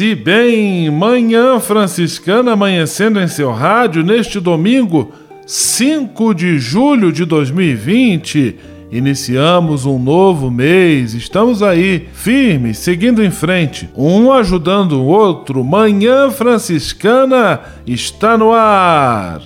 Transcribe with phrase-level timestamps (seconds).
[0.00, 5.12] E bem, manhã franciscana amanhecendo em seu rádio neste domingo,
[5.46, 8.56] 5 de julho de 2020.
[8.90, 15.64] Iniciamos um novo mês, estamos aí, firmes, seguindo em frente, um ajudando o outro.
[15.64, 19.40] Manhã Franciscana está no ar.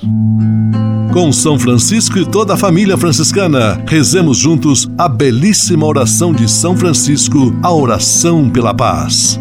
[1.12, 6.76] Com São Francisco e toda a família franciscana, rezemos juntos a belíssima oração de São
[6.76, 9.40] Francisco, a oração pela paz.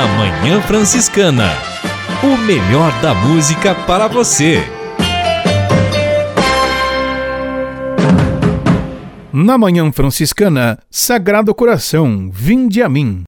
[0.00, 1.50] Na Manhã Franciscana.
[2.22, 4.62] O melhor da música para você.
[9.30, 13.24] Na Manhã Franciscana, Sagrado Coração, vinde a mim.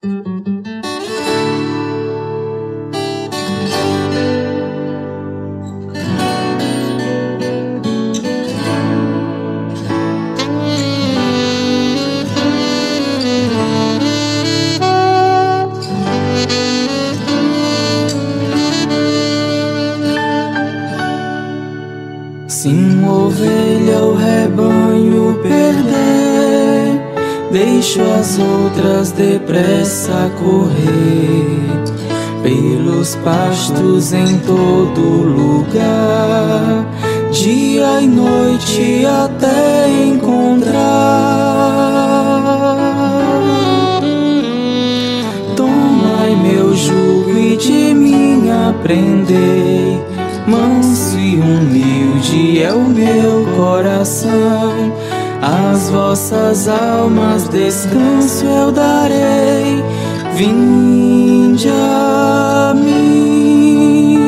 [27.53, 31.83] Deixo as outras depressa correr
[32.43, 36.87] pelos pastos em todo lugar,
[37.31, 40.81] dia e noite até encontrar.
[45.55, 50.01] Tomai meu jugo e de mim aprendei.
[50.47, 54.91] Manso e humilde é o meu coração
[55.43, 59.83] as vossas almas descanso eu darei,
[60.37, 64.23] vinde a mim.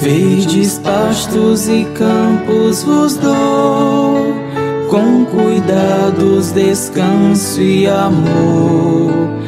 [0.00, 4.32] Verdes pastos e campos vos dou,
[4.88, 9.39] com cuidados, descanso e amor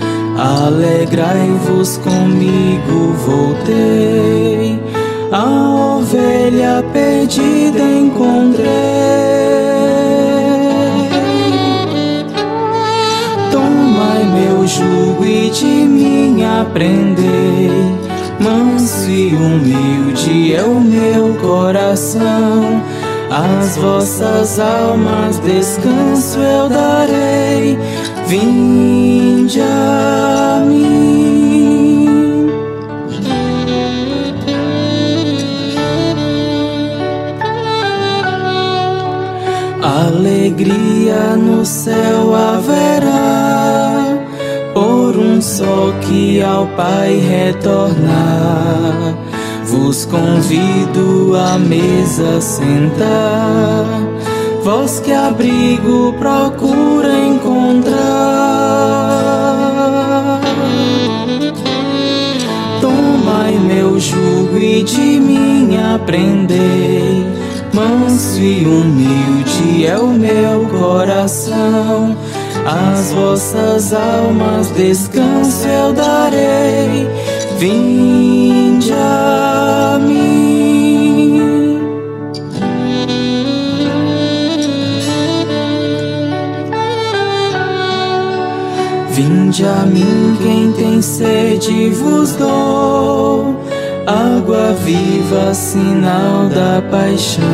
[0.42, 4.82] Alegrai-vos comigo, voltei,
[5.30, 8.66] a ovelha perdida encontrei.
[13.52, 17.70] Tomai meu jugo e de mim aprendei,
[18.40, 22.82] manso e humilde é o meu coração.
[23.30, 27.78] As vossas almas descanso eu darei
[28.32, 32.48] vinde a mim.
[39.82, 44.18] Alegria no céu haverá,
[44.72, 49.14] por um sol que ao Pai retornar.
[49.66, 54.12] Vos convido à mesa sentar
[54.62, 57.12] vós que abrigo procura
[63.58, 67.26] Meu jugo e de mim aprendei.
[67.72, 72.16] Manso e humilde é o meu coração.
[72.66, 77.08] As vossas almas descanso eu darei.
[77.58, 80.61] Vinde a mim.
[89.24, 93.54] Vinde a mim quem tem sede vos dou
[94.04, 97.44] água viva, sinal da paixão.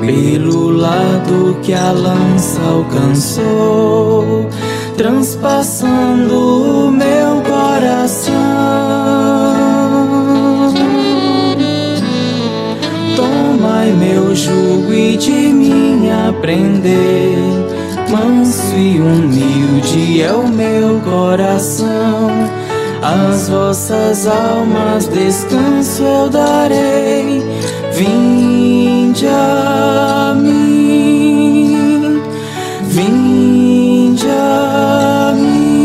[0.00, 4.48] Pelo lado que a lança alcançou,
[4.96, 8.34] transpassando o meu coração.
[13.14, 17.65] Tomai meu jugo e de mim aprender.
[18.16, 22.30] Manso e humilde é o meu coração
[23.02, 27.40] as vossas almas descanso eu darei.
[27.92, 32.20] Vinde a mim,
[32.88, 35.76] vinde a mim.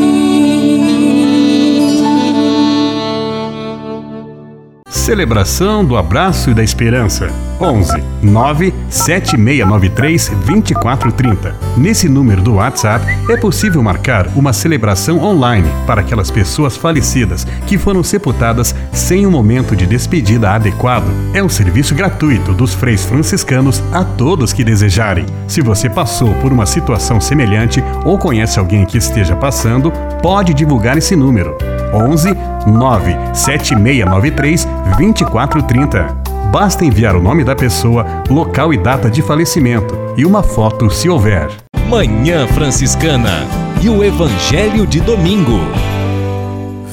[4.89, 7.50] Celebração do abraço e da esperança.
[7.61, 11.55] 11 97693 2430.
[11.77, 17.77] Nesse número do WhatsApp é possível marcar uma celebração online para aquelas pessoas falecidas que
[17.77, 21.05] foram sepultadas sem um momento de despedida adequado.
[21.33, 25.25] É um serviço gratuito dos freis franciscanos a todos que desejarem.
[25.47, 29.91] Se você passou por uma situação semelhante ou conhece alguém que esteja passando,
[30.21, 31.55] pode divulgar esse número.
[31.93, 32.29] 11
[32.67, 34.67] 97693
[34.97, 36.20] 2430.
[36.49, 41.09] Basta enviar o nome da pessoa, local e data de falecimento e uma foto se
[41.09, 41.49] houver.
[41.88, 43.45] Manhã Franciscana
[43.81, 45.59] e o Evangelho de Domingo.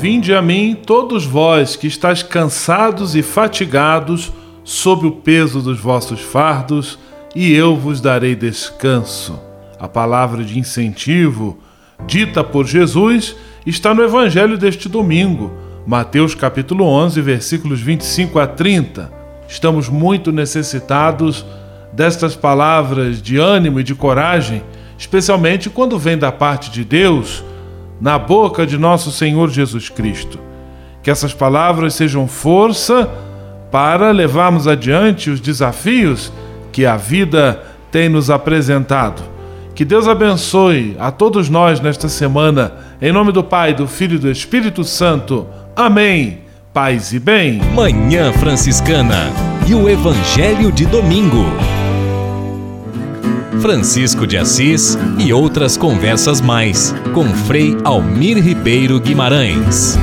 [0.01, 4.33] Vinde a mim, todos vós que estáis cansados e fatigados,
[4.65, 6.99] sob o peso dos vossos fardos,
[7.35, 9.39] e eu vos darei descanso.
[9.79, 11.59] A palavra de incentivo,
[12.07, 13.37] dita por Jesus,
[13.67, 15.53] está no Evangelho deste domingo,
[15.87, 19.18] Mateus capítulo 11, versículos 25 a 30.
[19.49, 21.45] Estamos muito necessitados
[21.91, 24.63] destas palavras de ânimo e de coragem,
[24.99, 27.43] especialmente quando vem da parte de Deus,
[27.99, 30.39] na boca de nosso Senhor Jesus Cristo.
[31.03, 33.09] Que essas palavras sejam força
[33.73, 36.31] para levarmos adiante os desafios
[36.71, 39.23] que a vida tem nos apresentado.
[39.75, 44.19] Que Deus abençoe a todos nós nesta semana, em nome do Pai, do Filho e
[44.19, 45.47] do Espírito Santo.
[45.75, 47.61] Amém paz e bem.
[47.75, 49.31] Manhã Franciscana
[49.67, 51.45] e o Evangelho de Domingo.
[53.61, 59.99] Francisco de Assis e outras conversas mais com Frei Almir Ribeiro Guimarães.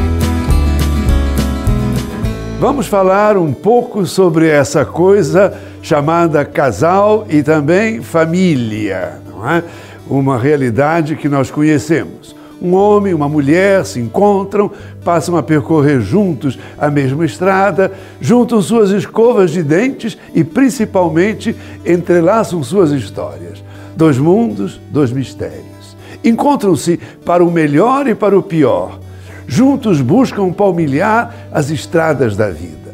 [2.59, 9.63] Vamos falar um pouco sobre essa coisa chamada casal e também família, não é?
[10.07, 12.35] Uma realidade que nós conhecemos.
[12.61, 14.71] Um homem e uma mulher se encontram,
[15.03, 17.91] passam a percorrer juntos a mesma estrada,
[18.21, 21.55] juntam suas escovas de dentes e, principalmente,
[21.85, 23.63] entrelaçam suas histórias.
[23.95, 25.95] Dois mundos, dois mistérios.
[26.23, 28.99] Encontram-se para o melhor e para o pior.
[29.47, 32.84] Juntos buscam palmilhar as estradas da vida.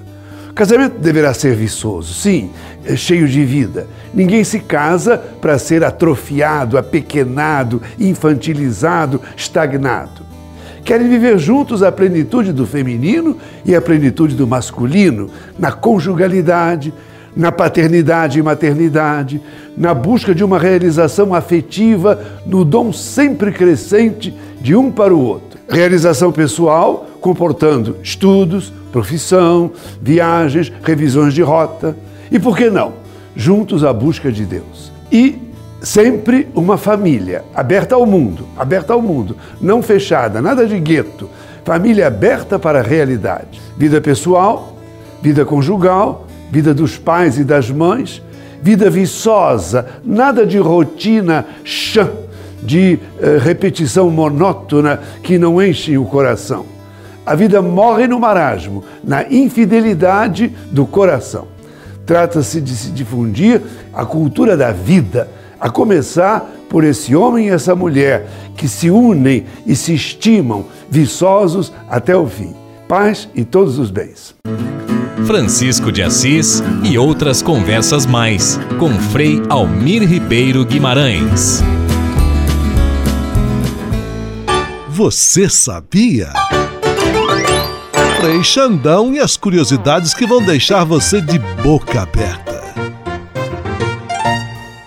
[0.51, 2.51] O casamento deverá ser viçoso, sim,
[2.83, 3.87] é cheio de vida.
[4.13, 10.23] Ninguém se casa para ser atrofiado, apequenado, infantilizado, estagnado.
[10.83, 16.93] Querem viver juntos a plenitude do feminino e a plenitude do masculino, na conjugalidade,
[17.33, 19.41] na paternidade e maternidade,
[19.77, 25.50] na busca de uma realização afetiva, no dom sempre crescente de um para o outro.
[25.71, 31.95] Realização pessoal comportando estudos, profissão, viagens, revisões de rota
[32.29, 32.93] e, por que não,
[33.35, 34.91] juntos à busca de Deus.
[35.11, 35.37] E
[35.81, 41.29] sempre uma família aberta ao mundo, aberta ao mundo, não fechada, nada de gueto.
[41.63, 43.61] Família aberta para a realidade.
[43.77, 44.75] Vida pessoal,
[45.21, 48.21] vida conjugal, vida dos pais e das mães,
[48.61, 52.09] vida viçosa, nada de rotina chã,
[52.61, 56.65] de uh, repetição monótona que não enche o coração.
[57.25, 61.47] A vida morre no marasmo, na infidelidade do coração.
[62.05, 63.61] Trata-se de se difundir
[63.93, 68.27] a cultura da vida, a começar por esse homem e essa mulher
[68.57, 72.55] que se unem e se estimam, viçosos até o fim.
[72.87, 74.35] Paz e todos os bens.
[75.25, 81.63] Francisco de Assis e outras conversas mais com Frei Almir Ribeiro Guimarães.
[84.93, 86.33] Você sabia?
[88.19, 92.61] Frei Xandão e as curiosidades que vão deixar você de boca aberta.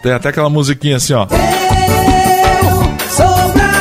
[0.02, 1.26] Tem até aquela musiquinha assim, ó.
[3.18, 3.73] Eu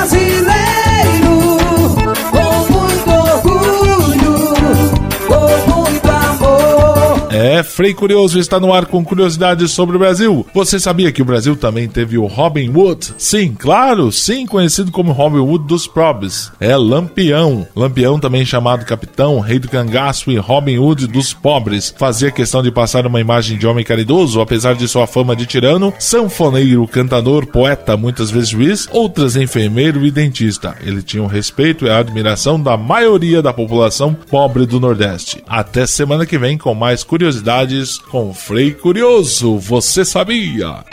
[7.43, 10.47] É, Frei Curioso está no ar com curiosidades sobre o Brasil.
[10.53, 13.15] Você sabia que o Brasil também teve o Robin Hood?
[13.17, 16.53] Sim, claro, sim, conhecido como Robin Hood dos pobres.
[16.57, 17.67] É Lampião.
[17.75, 21.93] Lampião, também chamado Capitão, Rei do Cangaço e Robin Hood dos pobres.
[21.97, 25.93] Fazia questão de passar uma imagem de homem caridoso, apesar de sua fama de tirano,
[26.00, 30.77] sanfoneiro, cantador, poeta, muitas vezes juiz, outras enfermeiro e dentista.
[30.79, 35.43] Ele tinha o respeito e a admiração da maioria da população pobre do Nordeste.
[35.45, 39.58] Até semana que vem com mais curiosidades curiosidades com Frei Curioso.
[39.58, 40.84] Você sabia?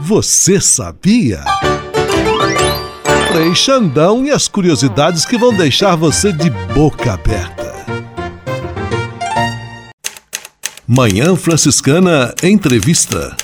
[0.00, 1.44] Você sabia?
[3.30, 7.70] Frei Xandão e as curiosidades que vão deixar você de boca aberta.
[10.86, 13.36] Manhã Franciscana Entrevista.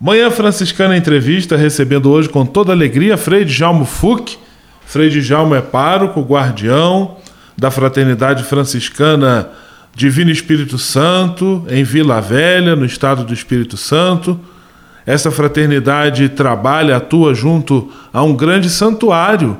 [0.00, 4.38] Manhã Franciscana Entrevista, recebendo hoje com toda alegria Frei Djalmo Fuc.
[4.86, 7.18] Frei Djalmo é pároco, guardião
[7.56, 9.50] da Fraternidade Franciscana
[9.94, 14.38] Divino Espírito Santo, em Vila Velha, no estado do Espírito Santo.
[15.04, 19.56] Essa fraternidade trabalha, atua junto a um grande santuário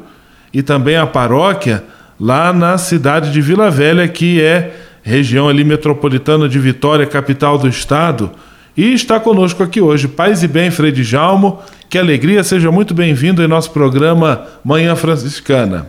[0.52, 1.84] e também a paróquia
[2.18, 7.68] lá na cidade de Vila Velha, que é região ali metropolitana de Vitória, capital do
[7.68, 8.30] estado.
[8.76, 11.60] E está conosco aqui hoje, paz e bem, Frei Jalmo.
[11.88, 15.88] Que alegria, seja muito bem-vindo em nosso programa Manhã Franciscana.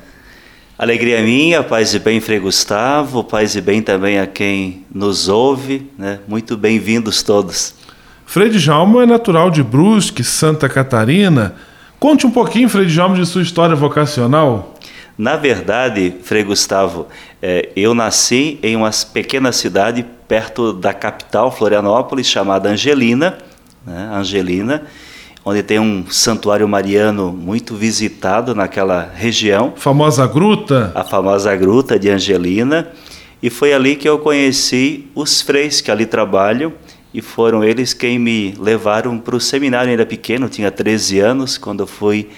[0.81, 5.87] Alegria minha, paz e bem, Frei Gustavo, paz e bem também a quem nos ouve,
[5.95, 6.17] né?
[6.27, 7.75] muito bem-vindos todos.
[8.25, 11.53] Frei Djalmo é natural de Brusque, Santa Catarina.
[11.99, 14.73] Conte um pouquinho, Frei Djalmo, de sua história vocacional.
[15.15, 17.07] Na verdade, Frei Gustavo,
[17.43, 23.37] é, eu nasci em uma pequena cidade perto da capital, Florianópolis, chamada Angelina,
[23.85, 24.09] né?
[24.11, 24.81] Angelina,
[25.43, 29.73] onde tem um santuário mariano muito visitado naquela região.
[29.75, 30.91] Famosa gruta?
[30.93, 32.89] A famosa gruta de Angelina.
[33.41, 36.71] E foi ali que eu conheci os freis que ali trabalham
[37.13, 41.81] e foram eles quem me levaram para o seminário ainda pequeno, tinha 13 anos, quando
[41.81, 42.29] eu fui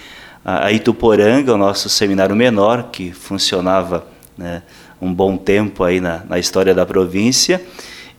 [0.43, 4.05] a Ituporanga, o nosso seminário menor, que funcionava
[4.37, 4.63] né,
[4.99, 7.61] um bom tempo aí na, na história da província.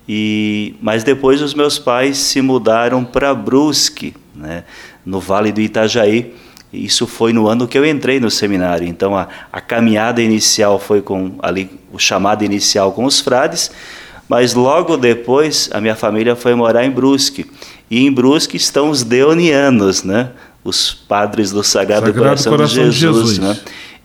[0.08, 4.64] E, mas depois os meus pais se mudaram para Brusque, né,
[5.04, 6.34] no Vale do Itajaí.
[6.72, 8.86] Isso foi no ano que eu entrei no seminário.
[8.86, 13.70] Então a, a caminhada inicial foi com ali o chamado inicial com os frades,
[14.28, 17.46] mas logo depois a minha família foi morar em Brusque.
[17.88, 20.30] E em Brusque estão os deonianos, né?
[20.64, 23.38] Os padres do Sagrado, Sagrado Coração, Coração, de Jesus, de Jesus.
[23.38, 23.58] né?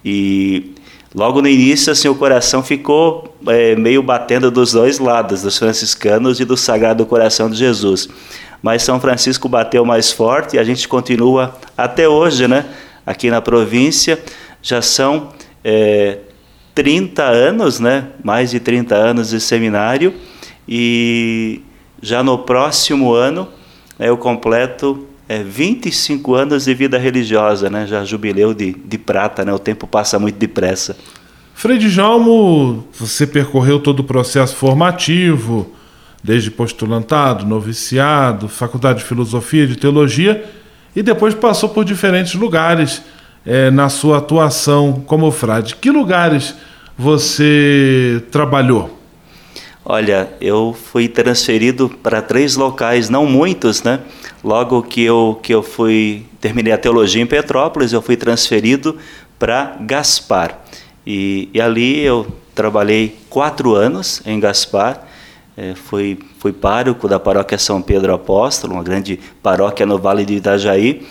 [0.06, 0.76] E
[1.16, 6.40] logo no início assim o coração ficou é, meio batendo dos dois lados, dos franciscanos
[6.40, 8.08] e do Sagrado Coração de Jesus
[8.62, 12.66] mas São Francisco bateu mais forte e a gente continua até hoje, né?
[13.06, 14.20] Aqui na província
[14.62, 15.30] já são
[15.64, 16.20] é,
[16.76, 18.08] 30 anos, né?
[18.24, 20.14] Mais de 30 anos de seminário
[20.68, 21.62] e
[22.02, 23.48] já no próximo ano
[23.98, 27.86] né, eu completo é, 25 anos de vida religiosa, né?
[27.86, 29.54] Já jubileu de, de prata, né?
[29.54, 30.98] O tempo passa muito depressa.
[31.54, 35.70] Frei Djalmo, você percorreu todo o processo formativo,
[36.24, 40.44] desde postulantado, noviciado, faculdade de filosofia, de teologia,
[40.96, 43.02] e depois passou por diferentes lugares
[43.46, 45.76] é, na sua atuação como frade.
[45.76, 46.56] Que lugares
[46.98, 48.98] você trabalhou?
[49.86, 54.00] Olha, eu fui transferido para três locais, não muitos, né?
[54.44, 58.98] Logo que eu, que eu fui terminei a teologia em Petrópolis, eu fui transferido
[59.40, 60.60] para Gaspar.
[61.08, 65.08] E, e ali eu trabalhei quatro anos em Gaspar
[65.60, 70.32] é, fui, fui pároco da paróquia São Pedro Apóstolo, uma grande paróquia no Vale do
[70.32, 71.06] Itajaí,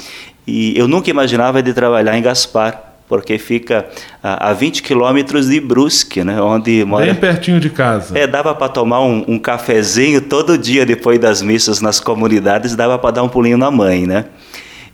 [0.47, 3.87] e eu nunca imaginava de trabalhar em Gaspar, porque fica
[4.23, 7.05] a, a 20 quilômetros de Brusque, né, onde mora...
[7.05, 8.19] Bem pertinho de casa.
[8.19, 12.99] É, dava para tomar um, um, cafezinho todo dia depois das missas nas comunidades, dava
[12.99, 14.25] para dar um pulinho na mãe, né?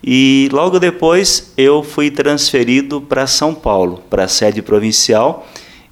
[0.03, 5.47] E logo depois eu fui transferido para São Paulo, para a sede provincial,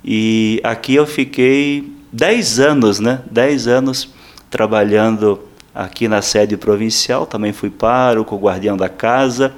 [0.04, 3.20] e aqui eu fiquei 10 anos, né?
[3.30, 4.08] 10 anos
[4.50, 5.40] trabalhando
[5.74, 9.54] aqui na sede provincial, também fui pároco, guardião da casa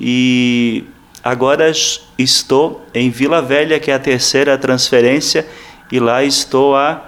[0.00, 0.84] e
[1.22, 1.70] agora
[2.16, 5.46] estou em Vila Velha, que é a terceira transferência,
[5.90, 7.04] e lá estou há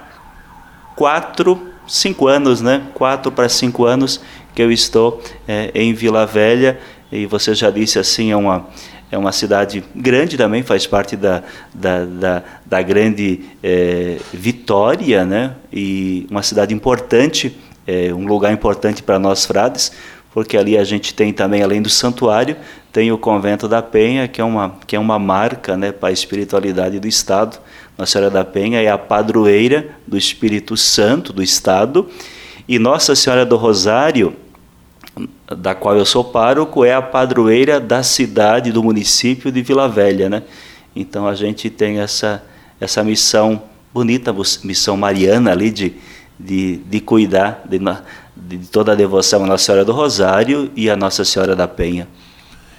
[0.95, 2.83] quatro, cinco anos, né?
[2.93, 4.19] Quatro para cinco anos
[4.53, 6.79] que eu estou é, em Vila Velha
[7.11, 8.67] e você já disse assim é uma
[9.13, 15.53] é uma cidade grande também, faz parte da, da, da, da grande é, Vitória, né?
[15.71, 17.55] e uma cidade importante,
[17.85, 19.91] é, um lugar importante para nós frades,
[20.33, 22.55] porque ali a gente tem também, além do santuário,
[22.91, 26.11] tem o convento da Penha, que é uma, que é uma marca né, para a
[26.11, 27.59] espiritualidade do Estado.
[27.95, 32.09] Nossa Senhora da Penha é a padroeira do Espírito Santo do Estado.
[32.67, 34.35] E Nossa Senhora do Rosário,
[35.55, 40.29] da qual eu sou pároco, é a padroeira da cidade, do município de Vila Velha.
[40.29, 40.43] Né?
[40.95, 42.43] Então a gente tem essa,
[42.79, 43.61] essa missão
[43.93, 45.93] bonita, missão mariana ali de,
[46.39, 47.79] de, de cuidar de,
[48.35, 52.07] de toda a devoção à Nossa Senhora do Rosário e à Nossa Senhora da Penha.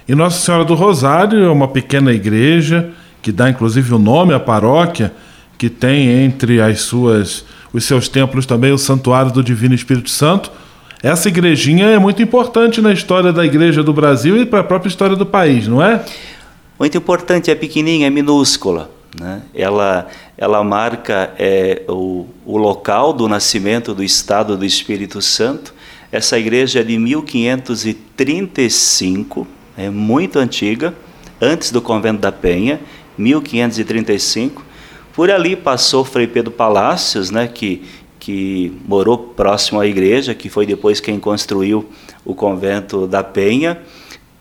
[0.07, 4.39] E Nossa Senhora do Rosário é uma pequena igreja que dá inclusive o nome à
[4.39, 5.11] paróquia,
[5.57, 10.49] que tem entre as suas os seus templos também o Santuário do Divino Espírito Santo.
[11.05, 14.89] Essa igrejinha é muito importante na história da Igreja do Brasil e para a própria
[14.89, 16.03] história do país, não é?
[16.79, 18.89] Muito importante, é pequenininha, é minúscula.
[19.21, 19.43] Né?
[19.53, 25.75] Ela, ela marca é, o, o local do nascimento do Estado do Espírito Santo.
[26.11, 29.47] Essa igreja é de 1535,
[29.77, 30.91] é muito antiga,
[31.39, 32.79] antes do convento da Penha,
[33.15, 34.65] 1535.
[35.13, 37.83] Por ali passou Frei Pedro Palácios, né, que,
[38.25, 41.85] que morou próximo à igreja, que foi depois quem construiu
[42.25, 43.79] o convento da Penha.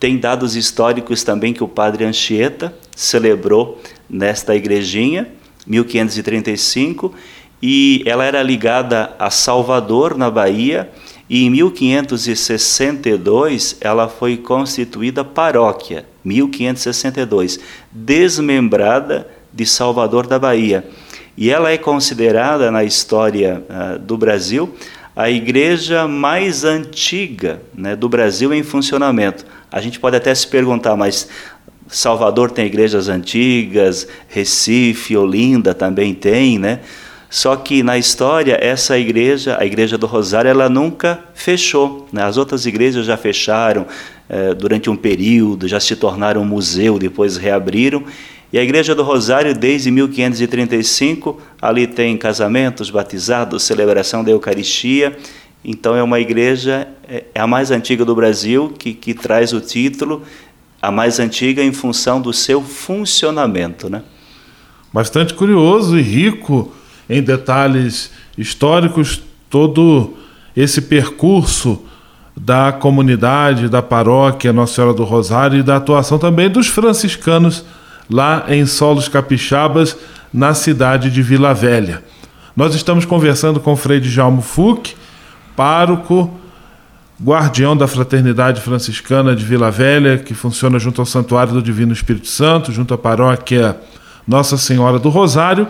[0.01, 5.29] Tem dados históricos também que o padre Anchieta celebrou nesta igrejinha,
[5.67, 7.13] 1535,
[7.63, 10.91] e ela era ligada a Salvador, na Bahia,
[11.29, 17.61] e em 1562 ela foi constituída paróquia, 1562,
[17.93, 20.89] desmembrada de Salvador da Bahia.
[21.37, 24.75] E ela é considerada na história uh, do Brasil
[25.17, 29.45] a igreja mais antiga né, do Brasil em funcionamento.
[29.71, 31.29] A gente pode até se perguntar, mas
[31.87, 36.81] Salvador tem igrejas antigas, Recife, Olinda também tem, né?
[37.31, 42.07] Só que na história, essa igreja, a igreja do Rosário, ela nunca fechou.
[42.13, 42.23] Né?
[42.23, 43.87] As outras igrejas já fecharam
[44.29, 48.05] eh, durante um período, já se tornaram museu, depois reabriram.
[48.55, 55.19] E a igreja do Rosário, desde 1535, ali tem casamentos, batizados, celebração da Eucaristia.
[55.65, 59.61] Então é uma igreja, é, é a mais antiga do Brasil, que, que traz o
[59.61, 60.23] título,
[60.81, 63.91] a mais antiga em função do seu funcionamento.
[63.91, 64.05] Né?
[64.93, 66.73] Bastante curioso e rico
[67.11, 70.15] em detalhes históricos todo
[70.57, 71.83] esse percurso
[72.37, 77.65] da comunidade, da paróquia Nossa Senhora do Rosário e da atuação também dos franciscanos
[78.11, 79.97] lá em Solos Capixabas,
[80.33, 82.03] na cidade de Vila Velha.
[82.57, 84.95] Nós estamos conversando com Frei Djalmo Fuc,
[85.57, 86.31] pároco,
[87.23, 92.29] guardião da Fraternidade Franciscana de Vila Velha, que funciona junto ao Santuário do Divino Espírito
[92.29, 93.77] Santo, junto à paróquia
[94.27, 95.69] Nossa Senhora do Rosário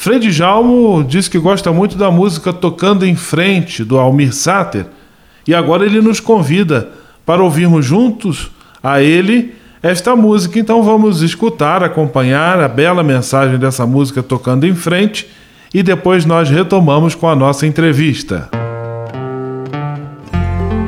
[0.00, 4.86] Frei Djalmo diz que gosta muito da música Tocando em Frente, do Almir Sater,
[5.44, 6.88] e agora ele nos convida
[7.26, 8.48] para ouvirmos juntos
[8.80, 10.58] a ele esta música.
[10.58, 15.28] Então vamos escutar, acompanhar a bela mensagem dessa música Tocando em Frente
[15.72, 18.48] e depois nós retomamos com a nossa entrevista.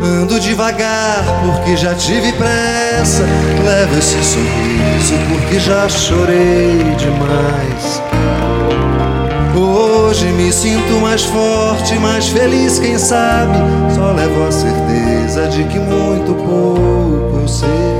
[0.03, 3.25] Ando devagar porque já tive pressa.
[3.65, 8.03] Levo esse sorriso porque já chorei demais.
[9.55, 13.59] Hoje me sinto mais forte, mais feliz, quem sabe?
[13.95, 18.00] Só levo a certeza de que muito pouco eu sei.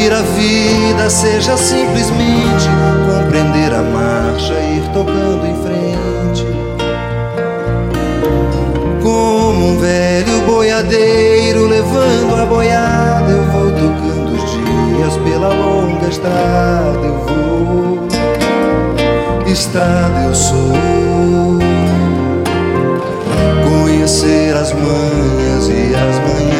[0.00, 2.68] Cumprir a vida seja simplesmente
[3.06, 6.46] compreender a marcha e ir tocando em frente.
[9.02, 17.04] Como um velho boiadeiro levando a boiada, eu vou tocando os dias pela longa estrada.
[17.04, 18.08] Eu vou,
[19.46, 20.70] estrada eu sou.
[23.68, 26.59] Conhecer as manhas e as manhãs,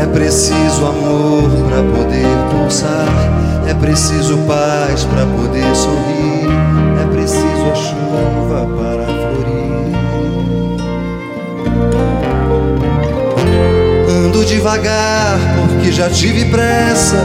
[0.00, 6.48] É preciso amor para poder pulsar é preciso paz para poder sorrir,
[7.00, 9.94] é preciso a chuva para florir.
[14.08, 17.16] Ando devagar porque já tive pressa,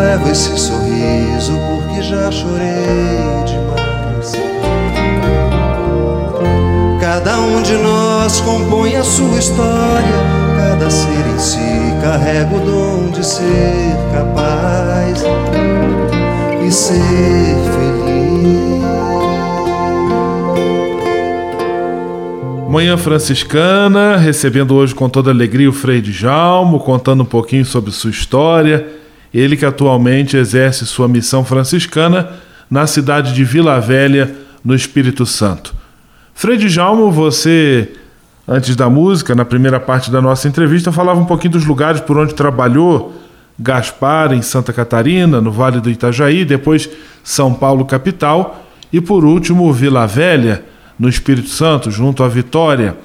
[0.00, 4.32] levo esse sorriso porque já chorei demais.
[7.00, 10.16] Cada um de nós compõe a sua história,
[10.56, 11.71] cada ser em si
[12.02, 15.22] carrega o dom de ser capaz
[16.66, 18.82] e ser feliz.
[22.68, 28.10] Manhã Franciscana, recebendo hoje com toda alegria o Frei Jalmo, contando um pouquinho sobre sua
[28.10, 28.84] história.
[29.32, 32.30] Ele que atualmente exerce sua missão franciscana
[32.68, 34.34] na cidade de Vila Velha,
[34.64, 35.72] no Espírito Santo.
[36.34, 37.92] Frei Jalmo, você,
[38.46, 42.18] antes da música, na primeira parte da nossa entrevista, falava um pouquinho dos lugares por
[42.18, 43.14] onde trabalhou
[43.58, 46.88] Gaspar, em Santa Catarina, no Vale do Itajaí, depois
[47.22, 50.64] São Paulo, capital, e por último Vila Velha,
[50.98, 52.96] no Espírito Santo, junto à Vitória.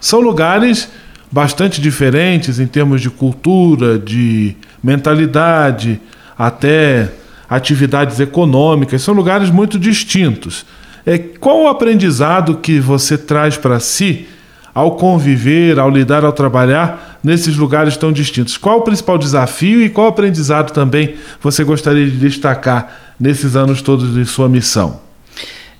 [0.00, 0.88] São lugares
[1.30, 6.00] bastante diferentes em termos de cultura, de mentalidade,
[6.38, 7.10] até
[7.48, 10.64] atividades econômicas, são lugares muito distintos.
[11.06, 14.26] É, qual o aprendizado que você traz para si
[14.74, 18.56] ao conviver, ao lidar, ao trabalhar nesses lugares tão distintos?
[18.56, 24.12] Qual o principal desafio e qual aprendizado também você gostaria de destacar nesses anos todos
[24.12, 25.00] de sua missão?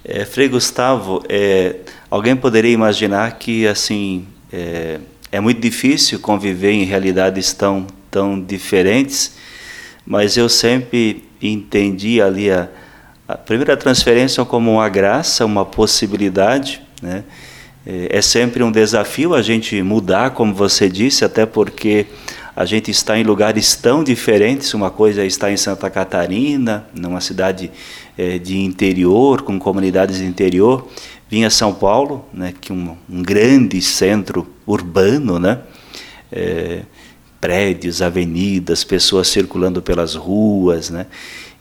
[0.04, 1.76] É, Frei Gustavo, é,
[2.10, 5.00] alguém poderia imaginar que assim é,
[5.32, 9.34] é, muito difícil conviver em realidades tão tão diferentes,
[10.06, 12.68] mas eu sempre entendi ali a,
[13.26, 17.24] a primeira transferência como uma graça, uma possibilidade, né?
[17.86, 22.06] É, é sempre um desafio a gente mudar, como você disse, até porque
[22.56, 24.72] a gente está em lugares tão diferentes.
[24.74, 27.70] Uma coisa é estar em Santa Catarina, numa cidade
[28.16, 30.88] é, de interior, com comunidades de interior.
[31.28, 35.58] Vinha São Paulo, né, que um, um grande centro urbano, né,
[36.30, 36.82] é,
[37.40, 41.06] prédios, avenidas, pessoas circulando pelas ruas, né,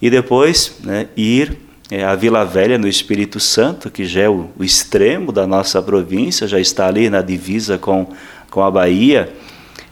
[0.02, 1.58] e depois né, ir
[1.94, 5.80] é, a Vila Velha no Espírito Santo, que já é o, o, extremo da nossa
[5.80, 8.08] província, já está ali na divisa com,
[8.50, 9.32] com a Bahia,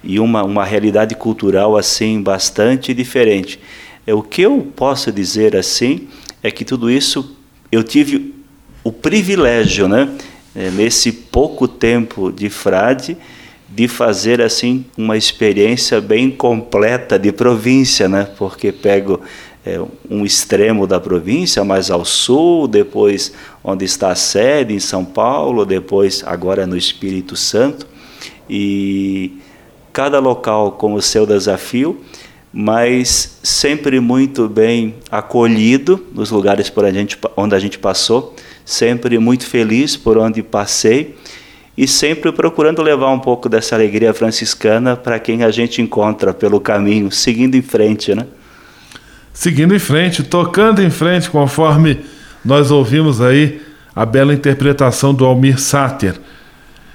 [0.03, 3.59] e uma, uma realidade cultural assim bastante diferente.
[4.07, 6.07] É, o que eu posso dizer assim
[6.41, 7.37] é que tudo isso
[7.71, 8.33] eu tive
[8.83, 10.09] o privilégio, né,
[10.55, 13.15] é, nesse pouco tempo de frade,
[13.69, 18.27] de fazer assim uma experiência bem completa de província, né?
[18.37, 19.21] Porque pego
[19.65, 23.31] é, um extremo da província, mais ao sul, depois
[23.63, 27.85] onde está a sede, em São Paulo, depois agora no Espírito Santo.
[28.49, 29.39] E
[29.93, 32.01] cada local com o seu desafio,
[32.51, 39.17] mas sempre muito bem acolhido nos lugares por a gente, onde a gente passou, sempre
[39.19, 41.15] muito feliz por onde passei
[41.77, 46.59] e sempre procurando levar um pouco dessa alegria franciscana para quem a gente encontra pelo
[46.59, 48.27] caminho, seguindo em frente, né?
[49.33, 51.99] Seguindo em frente, tocando em frente, conforme
[52.43, 53.61] nós ouvimos aí
[53.95, 56.15] a bela interpretação do Almir Sater.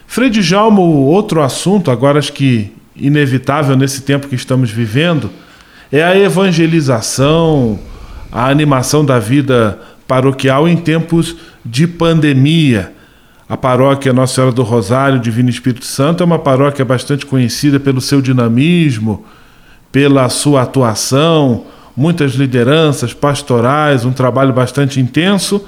[0.06, 5.30] Frei Jalmo, outro assunto, agora acho que inevitável nesse tempo que estamos vivendo,
[5.92, 7.78] é a evangelização,
[8.32, 12.92] a animação da vida paroquial em tempos de pandemia.
[13.48, 18.00] A paróquia Nossa Senhora do Rosário, Divino Espírito Santo, é uma paróquia bastante conhecida pelo
[18.00, 19.24] seu dinamismo,
[19.92, 21.64] pela sua atuação,
[21.96, 25.64] muitas lideranças pastorais, um trabalho bastante intenso.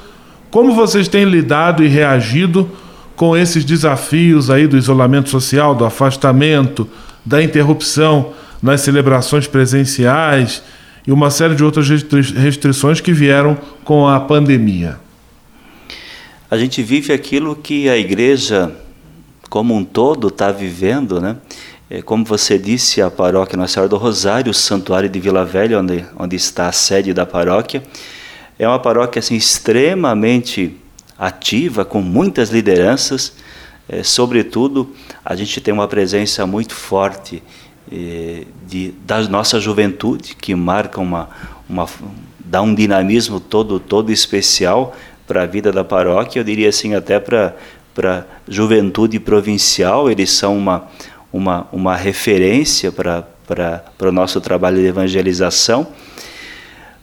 [0.51, 2.71] Como vocês têm lidado e reagido
[3.17, 6.88] com esses desafios aí do isolamento social, do afastamento,
[7.25, 10.62] da interrupção nas celebrações presenciais
[11.07, 14.99] e uma série de outras restrições que vieram com a pandemia?
[16.51, 18.73] A gente vive aquilo que a igreja
[19.49, 21.37] como um todo está vivendo, né?
[21.90, 25.81] É, como você disse, a paróquia Nossa Senhora do Rosário, o santuário de Vila Velha,
[25.81, 27.83] onde, onde está a sede da paróquia,
[28.59, 30.77] é uma paróquia assim, extremamente
[31.18, 33.33] ativa, com muitas lideranças.
[33.88, 37.42] É, sobretudo, a gente tem uma presença muito forte
[37.90, 41.31] é, de, da nossa juventude, que marca uma,
[41.66, 41.88] uma
[42.38, 44.94] dá um dinamismo todo, todo especial
[45.27, 47.55] para a vida da paróquia, eu diria assim, até para
[47.98, 50.87] a juventude provincial, eles são uma,
[51.33, 53.27] uma, uma referência para
[54.01, 55.87] o nosso trabalho de evangelização.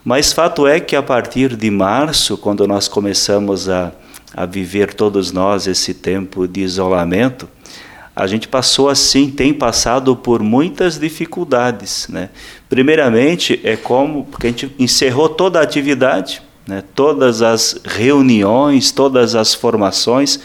[0.03, 3.91] Mas fato é que a partir de março, quando nós começamos a,
[4.35, 7.49] a viver todos nós esse tempo de isolamento,
[8.15, 12.07] a gente passou assim, tem passado por muitas dificuldades.
[12.07, 12.29] Né?
[12.69, 16.81] Primeiramente, é como, porque a gente encerrou toda a atividade, né?
[16.93, 20.39] todas as reuniões, todas as formações.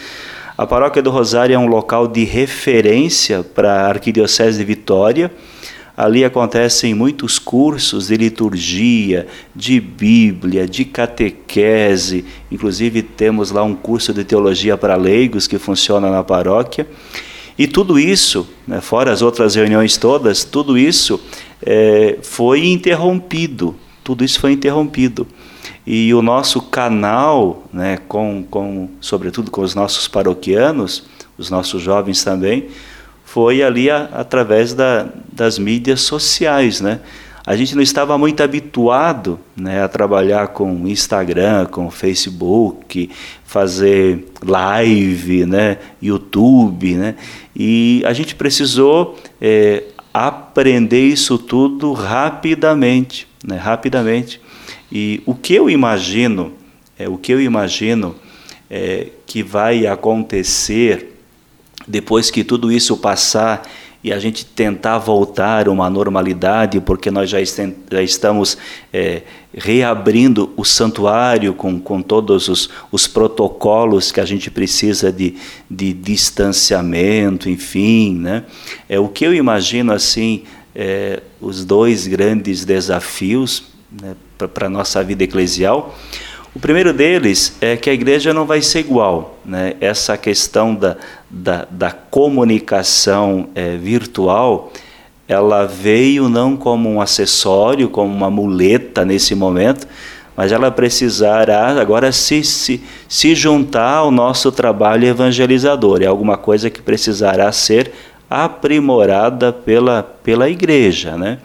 [0.61, 5.33] A Paróquia do Rosário é um local de referência para a Arquidiocese de Vitória.
[5.97, 12.27] Ali acontecem muitos cursos de liturgia, de Bíblia, de catequese.
[12.53, 16.87] Inclusive, temos lá um curso de teologia para leigos que funciona na paróquia.
[17.59, 21.19] E tudo isso, né, fora as outras reuniões todas, tudo isso
[21.65, 23.75] é, foi interrompido.
[24.05, 25.27] Tudo isso foi interrompido.
[25.87, 31.05] E o nosso canal, né, com, com, sobretudo com os nossos paroquianos,
[31.39, 32.69] os nossos jovens também,
[33.25, 36.81] foi ali a, através da, das mídias sociais.
[36.81, 37.01] Né?
[37.47, 43.11] A gente não estava muito habituado né, a trabalhar com Instagram, com Facebook,
[43.45, 47.17] fazer live, né, YouTube, né?
[47.57, 54.41] E a gente precisou é, aprender isso tudo rapidamente, né, rapidamente.
[54.91, 56.53] E o que eu imagino,
[56.99, 58.17] é, o que eu imagino
[58.69, 61.17] é, que vai acontecer
[61.87, 63.69] depois que tudo isso passar
[64.03, 67.39] e a gente tentar voltar a uma normalidade, porque nós já,
[67.91, 68.57] já estamos
[68.93, 69.23] é,
[69.53, 75.37] reabrindo o santuário com, com todos os, os protocolos que a gente precisa de,
[75.71, 78.17] de distanciamento, enfim.
[78.17, 78.45] Né?
[78.89, 83.65] É, o que eu imagino assim, é, os dois grandes desafios
[84.01, 84.17] né,
[84.49, 85.95] para a nossa vida eclesial.
[86.55, 89.39] O primeiro deles é que a igreja não vai ser igual.
[89.45, 89.75] Né?
[89.81, 90.97] Essa questão da,
[91.31, 94.73] da, da comunicação é, virtual,
[95.29, 99.87] ela veio não como um acessório, como uma muleta nesse momento,
[100.37, 106.03] mas ela precisará agora se, se, se juntar ao nosso trabalho evangelizador.
[106.03, 107.93] É alguma coisa que precisará ser
[108.29, 111.17] aprimorada pela, pela igreja.
[111.17, 111.39] Né?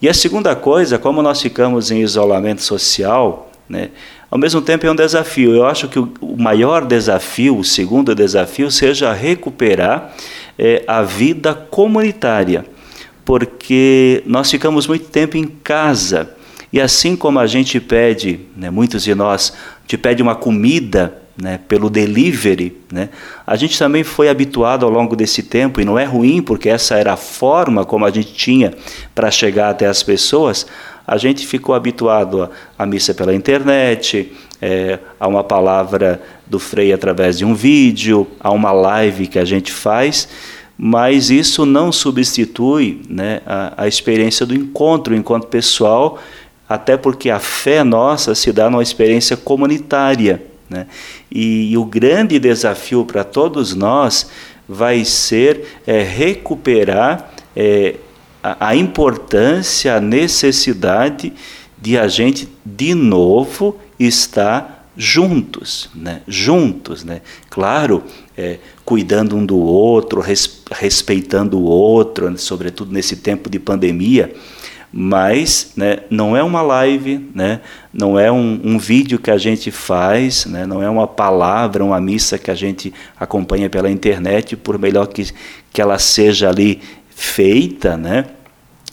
[0.00, 3.90] E a segunda coisa, como nós ficamos em isolamento social, né,
[4.30, 5.54] ao mesmo tempo é um desafio.
[5.54, 10.14] Eu acho que o maior desafio, o segundo desafio, seja recuperar
[10.58, 12.64] é, a vida comunitária,
[13.24, 16.34] porque nós ficamos muito tempo em casa
[16.72, 19.54] e assim como a gente pede, né, muitos de nós,
[19.86, 23.08] te pede uma comida né, pelo delivery, né,
[23.46, 26.96] a gente também foi habituado ao longo desse tempo, e não é ruim, porque essa
[26.96, 28.74] era a forma como a gente tinha
[29.14, 30.66] para chegar até as pessoas,
[31.06, 37.38] a gente ficou habituado à missa pela internet, é, a uma palavra do Frei através
[37.38, 40.28] de um vídeo, a uma live que a gente faz,
[40.76, 46.18] mas isso não substitui né, a, a experiência do encontro, o encontro pessoal,
[46.68, 50.42] até porque a fé nossa se dá numa experiência comunitária.
[50.68, 50.86] Né?
[51.30, 54.30] E, e o grande desafio para todos nós
[54.68, 57.96] vai ser é, recuperar é,
[58.42, 61.32] a, a importância, a necessidade
[61.80, 66.22] de a gente de novo estar juntos, né?
[66.26, 67.22] juntos, né?
[67.48, 68.02] Claro,
[68.36, 72.36] é, cuidando um do outro, res, respeitando o outro, né?
[72.36, 74.34] sobretudo nesse tempo de pandemia,
[74.92, 77.60] mas né, não é uma live, né,
[77.92, 82.00] não é um, um, vídeo que a gente faz, né, não é uma palavra, uma
[82.00, 85.30] missa que a gente acompanha pela internet, por melhor que,
[85.72, 88.26] que ela seja ali feita, né?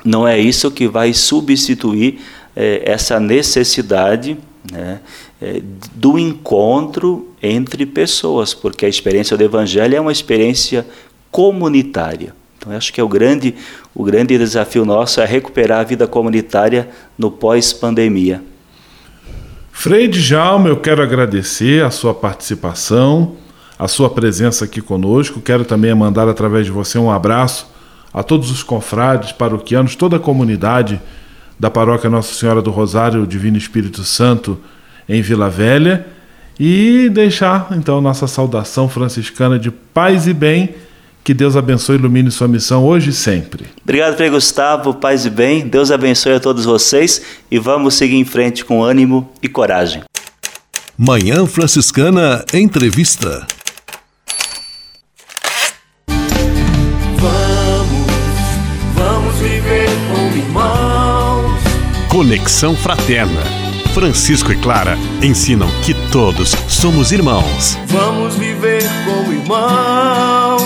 [0.03, 2.19] Não é isso que vai substituir
[2.55, 4.37] é, essa necessidade
[4.71, 4.99] né,
[5.41, 5.61] é,
[5.93, 10.85] do encontro entre pessoas, porque a experiência do Evangelho é uma experiência
[11.31, 12.33] comunitária.
[12.65, 13.53] Então, acho que é o grande,
[13.93, 18.41] o grande desafio nosso é recuperar a vida comunitária no pós-pandemia.
[19.71, 23.35] Frei Djalma, eu quero agradecer a sua participação,
[23.77, 25.41] a sua presença aqui conosco.
[25.41, 27.69] Quero também mandar através de você um abraço
[28.11, 30.99] a todos os confrades, paroquianos, toda a comunidade
[31.59, 34.57] da paróquia Nossa Senhora do Rosário Divino Espírito Santo
[35.07, 36.07] em Vila Velha
[36.59, 40.73] e deixar então nossa saudação franciscana de paz e bem.
[41.25, 43.65] Que Deus abençoe e ilumine sua missão hoje e sempre.
[43.81, 44.93] Obrigado, Frei Gustavo.
[44.93, 45.67] Paz e bem.
[45.67, 50.03] Deus abençoe a todos vocês e vamos seguir em frente com ânimo e coragem.
[50.95, 53.47] Manhã Franciscana Entrevista.
[62.07, 63.65] Conexão Fraterna.
[63.95, 67.77] Francisco e Clara ensinam que todos somos irmãos.
[67.87, 70.61] Vamos viver como irmãos,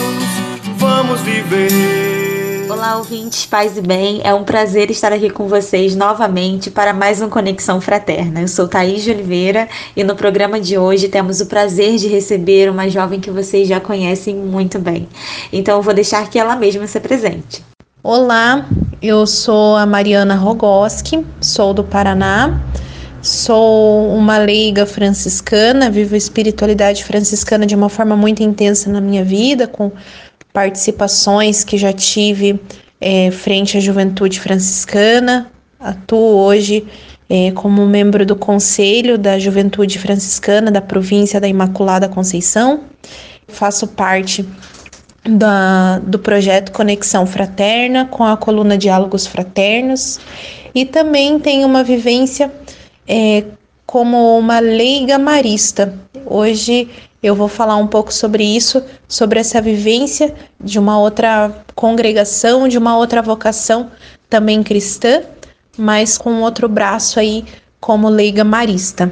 [1.09, 2.69] vamos viver.
[2.69, 4.21] Olá, ouvintes, paz e bem.
[4.23, 8.41] É um prazer estar aqui com vocês novamente para mais um Conexão Fraterna.
[8.41, 12.69] Eu sou Thaís de Oliveira e no programa de hoje temos o prazer de receber
[12.69, 15.09] uma jovem que vocês já conhecem muito bem.
[15.51, 17.65] Então eu vou deixar que ela mesma se apresente.
[18.03, 18.67] Olá,
[19.01, 22.61] eu sou a Mariana Rogoski, sou do Paraná.
[23.21, 29.25] Sou uma leiga franciscana, vivo a espiritualidade franciscana de uma forma muito intensa na minha
[29.25, 29.91] vida, com
[30.53, 32.59] participações que já tive
[32.99, 35.51] é, frente à juventude franciscana.
[35.79, 36.85] Atuo hoje
[37.29, 42.81] é, como membro do Conselho da Juventude Franciscana da província da Imaculada Conceição.
[43.47, 44.45] Faço parte
[45.23, 50.19] da, do projeto Conexão Fraterna com a coluna Diálogos Fraternos
[50.73, 52.51] e também tenho uma vivência
[53.07, 53.43] é,
[53.85, 55.93] como uma leiga marista.
[56.25, 56.89] Hoje
[57.21, 62.77] eu vou falar um pouco sobre isso, sobre essa vivência de uma outra congregação, de
[62.77, 63.91] uma outra vocação
[64.29, 65.23] também cristã,
[65.77, 67.45] mas com outro braço aí
[67.79, 69.11] como leiga marista.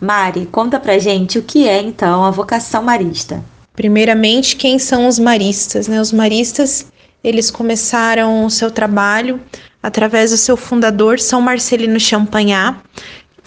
[0.00, 3.42] Mari, conta pra gente o que é então a vocação marista.
[3.74, 5.88] Primeiramente, quem são os maristas?
[5.88, 6.00] Né?
[6.00, 6.86] Os maristas,
[7.22, 9.40] eles começaram o seu trabalho
[9.82, 12.76] através do seu fundador, São Marcelino Champagnat,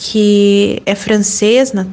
[0.04, 1.86] que é francês, né?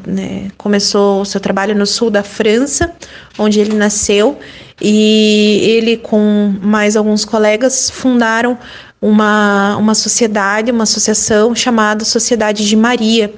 [0.57, 2.90] começou o seu trabalho no sul da França,
[3.38, 4.38] onde ele nasceu,
[4.81, 8.57] e ele, com mais alguns colegas, fundaram
[8.99, 13.31] uma, uma sociedade, uma associação chamada Sociedade de Maria,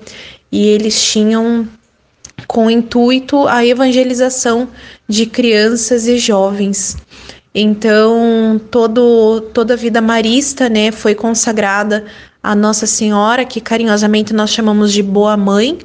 [0.53, 1.67] e eles tinham
[2.47, 4.69] com intuito a evangelização
[5.09, 6.97] de crianças e jovens.
[7.53, 12.05] Então, todo, toda a vida marista né, foi consagrada
[12.43, 15.79] a Nossa Senhora, que carinhosamente nós chamamos de Boa Mãe,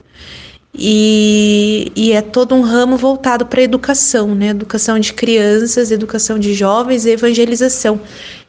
[0.78, 4.50] e, e é todo um ramo voltado para a educação, né?
[4.50, 8.00] Educação de crianças, educação de jovens e evangelização.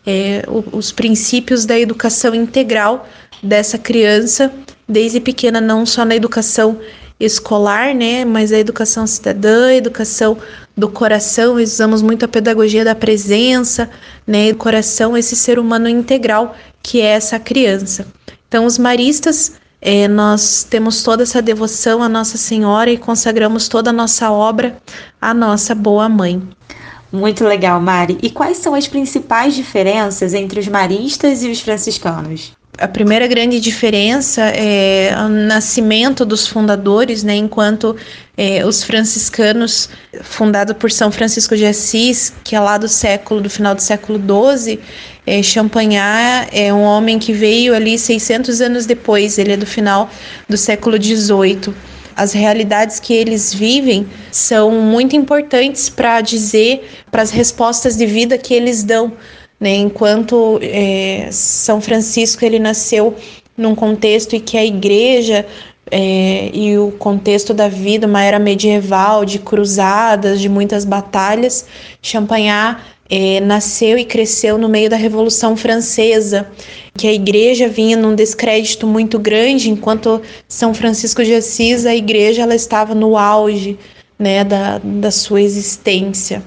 [0.04, 3.08] É, os princípios da educação integral
[3.42, 4.52] dessa criança,
[4.88, 6.78] desde pequena, não só na educação
[7.18, 8.24] escolar, né?
[8.24, 10.36] Mas a educação cidadã, a educação
[10.76, 13.88] do coração, usamos muito a pedagogia da presença,
[14.26, 14.52] né?
[14.52, 18.06] Do coração, esse ser humano integral que é essa criança.
[18.46, 23.90] Então, os maristas, é, nós temos toda essa devoção à Nossa Senhora e consagramos toda
[23.90, 24.76] a nossa obra
[25.20, 26.40] à nossa boa mãe.
[27.10, 28.18] Muito legal, Mari.
[28.22, 32.55] E quais são as principais diferenças entre os maristas e os franciscanos?
[32.78, 37.34] A primeira grande diferença é o nascimento dos fundadores, né?
[37.34, 37.96] Enquanto
[38.36, 39.88] é, os franciscanos,
[40.22, 44.18] fundado por São Francisco de Assis, que é lá do século, do final do século
[44.18, 44.78] XII,
[45.26, 50.10] é, Champagnat é um homem que veio ali 600 anos depois, ele é do final
[50.48, 51.74] do século XVIII.
[52.14, 58.38] As realidades que eles vivem são muito importantes para dizer, para as respostas de vida
[58.38, 59.12] que eles dão
[59.60, 59.74] né?
[59.74, 63.14] Enquanto é, São Francisco ele nasceu
[63.56, 65.46] num contexto em que a igreja
[65.90, 71.64] é, e o contexto da vida, uma era medieval de cruzadas, de muitas batalhas,
[72.02, 76.48] Champagnat é, nasceu e cresceu no meio da Revolução Francesa,
[76.96, 82.42] que a igreja vinha num descrédito muito grande, enquanto São Francisco de Assis, a igreja
[82.42, 83.78] ela estava no auge
[84.18, 86.42] né, da, da sua existência.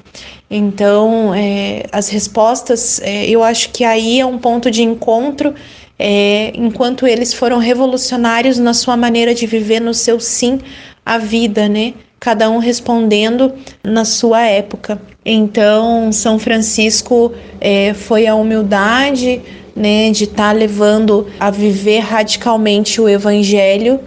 [0.50, 5.54] Então, é, as respostas, é, eu acho que aí é um ponto de encontro,
[5.98, 10.60] é, enquanto eles foram revolucionários na sua maneira de viver, no seu sim
[11.06, 11.94] à vida, né?
[12.20, 13.54] Cada um respondendo
[13.84, 15.00] na sua época.
[15.24, 19.42] Então, São Francisco é, foi a humildade,
[19.76, 24.00] né, de estar tá levando a viver radicalmente o Evangelho,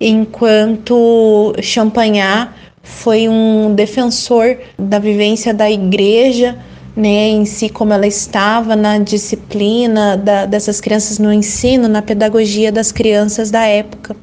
[0.00, 2.50] enquanto Champagnat
[2.86, 6.56] foi um defensor da vivência da igreja,
[6.96, 12.70] né, em si como ela estava na disciplina da, dessas crianças no ensino, na pedagogia
[12.70, 14.16] das crianças da época.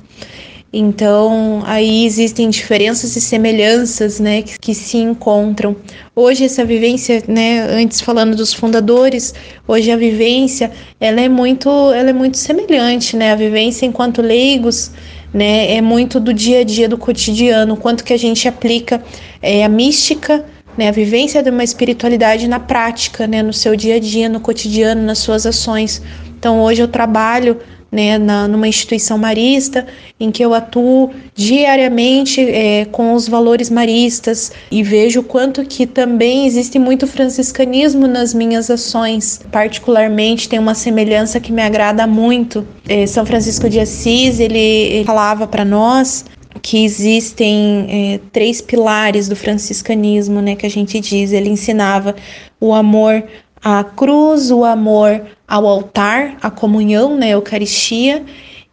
[0.76, 5.76] Então, aí existem diferenças e semelhanças, né, que, que, se encontram.
[6.16, 9.36] Hoje essa vivência, né, antes falando dos fundadores,
[9.68, 13.34] hoje a vivência, ela é muito, ela é muito semelhante, né?
[13.34, 14.90] A vivência enquanto leigos,
[15.34, 15.76] né?
[15.76, 19.04] É muito do dia a dia, do cotidiano, quanto que a gente aplica
[19.42, 20.46] é, a mística,
[20.78, 20.90] né?
[20.90, 23.42] A vivência de uma espiritualidade na prática, né?
[23.42, 26.02] No seu dia a dia, no cotidiano, nas suas ações.
[26.38, 27.58] Então hoje eu trabalho
[27.94, 29.86] né, na, numa instituição marista,
[30.20, 36.48] em que eu atuo diariamente é, com os valores maristas e vejo quanto que também
[36.48, 39.42] existe muito franciscanismo nas minhas ações.
[39.52, 42.68] Particularmente, tem uma semelhança que me agrada muito.
[42.90, 46.26] É, São Francisco de Assis, ele, ele falava para nós
[46.64, 51.32] que existem é, três pilares do franciscanismo, né, que a gente diz.
[51.32, 52.16] Ele ensinava
[52.60, 53.24] o amor
[53.64, 58.24] à cruz, o amor ao altar, a comunhão, né, a Eucaristia,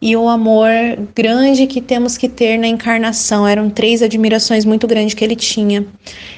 [0.01, 0.69] e o amor
[1.15, 3.47] grande que temos que ter na encarnação.
[3.47, 5.85] Eram três admirações muito grandes que ele tinha.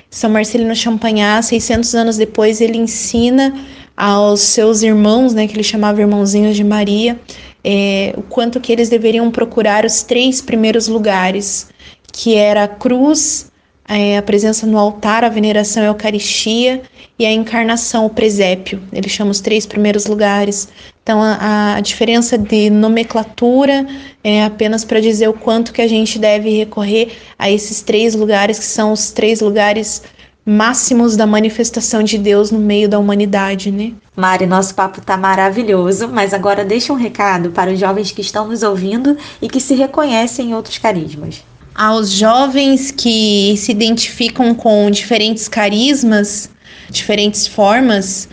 [0.10, 3.54] São Marcelino Champagnat, 600 anos depois, ele ensina
[3.96, 7.20] aos seus irmãos, né, que ele chamava irmãozinhos de Maria,
[7.64, 11.70] é, o quanto que eles deveriam procurar os três primeiros lugares,
[12.12, 13.52] que era a cruz,
[13.88, 16.82] é, a presença no altar, a veneração à Eucaristia
[17.18, 18.82] e a encarnação, o presépio.
[18.92, 20.68] Ele chama os três primeiros lugares.
[21.04, 23.86] Então, a, a diferença de nomenclatura
[24.24, 28.58] é apenas para dizer o quanto que a gente deve recorrer a esses três lugares,
[28.58, 30.02] que são os três lugares
[30.46, 33.94] máximos da manifestação de Deus no meio da humanidade, né?
[34.16, 38.48] Mari, nosso papo tá maravilhoso, mas agora deixa um recado para os jovens que estão
[38.48, 41.44] nos ouvindo e que se reconhecem em outros carismas.
[41.76, 46.50] Aos jovens que se identificam com diferentes carismas,
[46.90, 48.30] diferentes formas,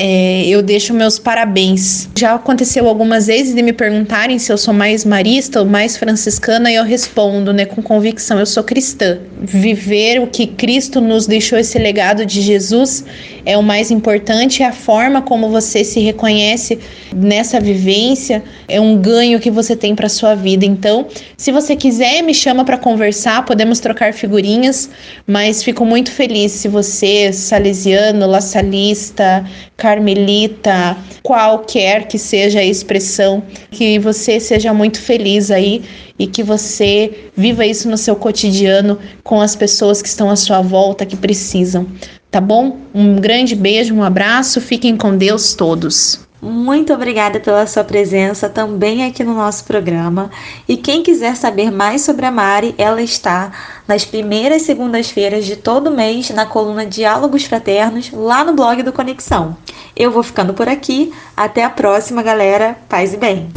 [0.00, 2.08] é, eu deixo meus parabéns.
[2.16, 6.70] Já aconteceu algumas vezes de me perguntarem se eu sou mais marista ou mais franciscana
[6.70, 9.18] e eu respondo, né, com convicção, eu sou cristã.
[9.40, 13.04] Viver o que Cristo nos deixou esse legado de Jesus
[13.44, 16.78] é o mais importante, a forma como você se reconhece
[17.16, 20.66] nessa vivência é um ganho que você tem para sua vida.
[20.66, 24.90] Então, se você quiser, me chama para conversar, podemos trocar figurinhas,
[25.26, 29.44] mas fico muito feliz se você, salesiano, laçalista,
[29.78, 35.82] carmelita, qualquer que seja a expressão, que você seja muito feliz aí
[36.18, 40.60] e que você viva isso no seu cotidiano com as pessoas que estão à sua
[40.60, 41.86] volta que precisam.
[42.28, 42.76] Tá bom?
[42.92, 46.27] Um grande beijo, um abraço, fiquem com Deus todos.
[46.40, 50.30] Muito obrigada pela sua presença também aqui no nosso programa.
[50.68, 53.50] E quem quiser saber mais sobre a Mari, ela está
[53.88, 59.56] nas primeiras segundas-feiras de todo mês na coluna Diálogos Fraternos, lá no blog do Conexão.
[59.96, 61.12] Eu vou ficando por aqui.
[61.36, 62.78] Até a próxima, galera.
[62.88, 63.48] Paz e bem.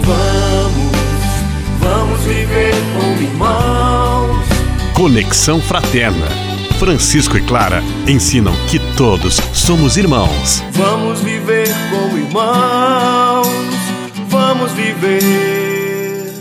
[0.00, 0.92] Vamos,
[1.78, 4.46] vamos viver como irmãos.
[4.94, 6.45] Conexão Fraterna
[6.78, 10.62] Francisco e Clara ensinam que todos somos irmãos.
[10.72, 13.48] Vamos viver como irmãos,
[14.28, 16.32] vamos viver.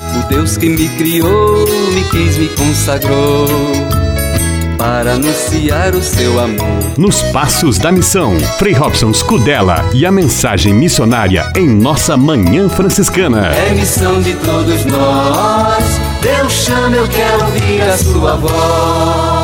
[0.00, 3.46] O Deus que me criou, me quis, me consagrou
[4.78, 6.94] para anunciar o seu amor.
[6.96, 13.48] Nos Passos da Missão, Frei Robson Scudella e a mensagem missionária em nossa Manhã Franciscana.
[13.48, 15.84] É missão de todos nós,
[16.22, 19.43] Deus chama, eu quero ouvir a sua voz.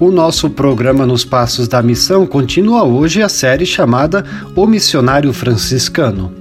[0.00, 4.24] O nosso programa Nos Passos da Missão continua hoje a série chamada
[4.54, 6.32] O Missionário Franciscano.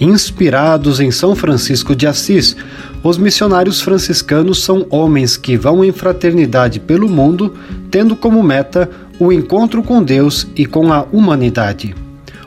[0.00, 2.56] Inspirados em São Francisco de Assis,
[3.02, 7.52] os missionários franciscanos são homens que vão em fraternidade pelo mundo,
[7.90, 8.88] tendo como meta
[9.20, 11.94] o encontro com Deus e com a humanidade.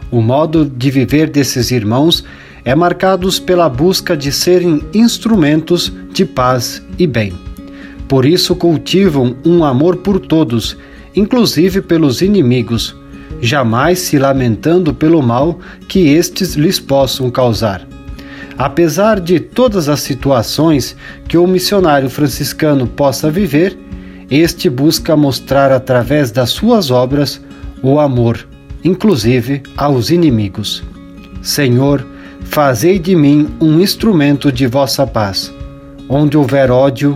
[0.09, 2.25] O modo de viver desses irmãos
[2.65, 7.46] é marcado pela busca de serem instrumentos de paz e bem.
[8.07, 10.77] Por isso cultivam um amor por todos,
[11.15, 12.95] inclusive pelos inimigos,
[13.41, 17.87] jamais se lamentando pelo mal que estes lhes possam causar.
[18.57, 20.95] Apesar de todas as situações
[21.27, 23.77] que o missionário franciscano possa viver,
[24.31, 27.41] este busca mostrar através das suas obras
[27.83, 28.47] o amor,
[28.83, 30.83] inclusive aos inimigos.
[31.41, 32.05] Senhor,
[32.49, 35.53] Fazei de mim um instrumento de vossa paz.
[36.09, 37.15] Onde houver ódio,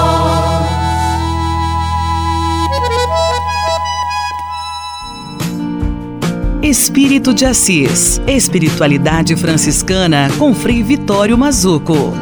[6.71, 12.13] Espírito de Assis, Espiritualidade Franciscana com Frei Vitório Mazuco.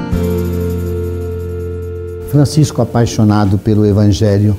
[2.32, 4.58] Francisco, apaixonado pelo Evangelho,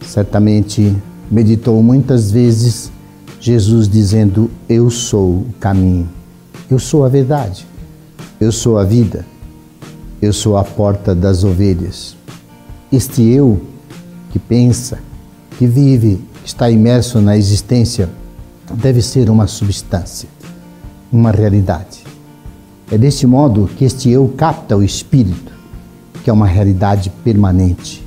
[0.00, 0.96] certamente
[1.28, 2.92] meditou muitas vezes
[3.40, 6.08] Jesus dizendo: Eu sou o caminho,
[6.70, 7.66] eu sou a verdade,
[8.40, 9.26] eu sou a vida,
[10.22, 12.16] eu sou a porta das ovelhas.
[12.92, 13.60] Este eu
[14.30, 15.00] que pensa,
[15.58, 18.08] que vive, que está imerso na existência,
[18.74, 20.28] deve ser uma substância,
[21.12, 22.04] uma realidade.
[22.90, 25.52] É deste modo que este eu capta o espírito,
[26.22, 28.06] que é uma realidade permanente.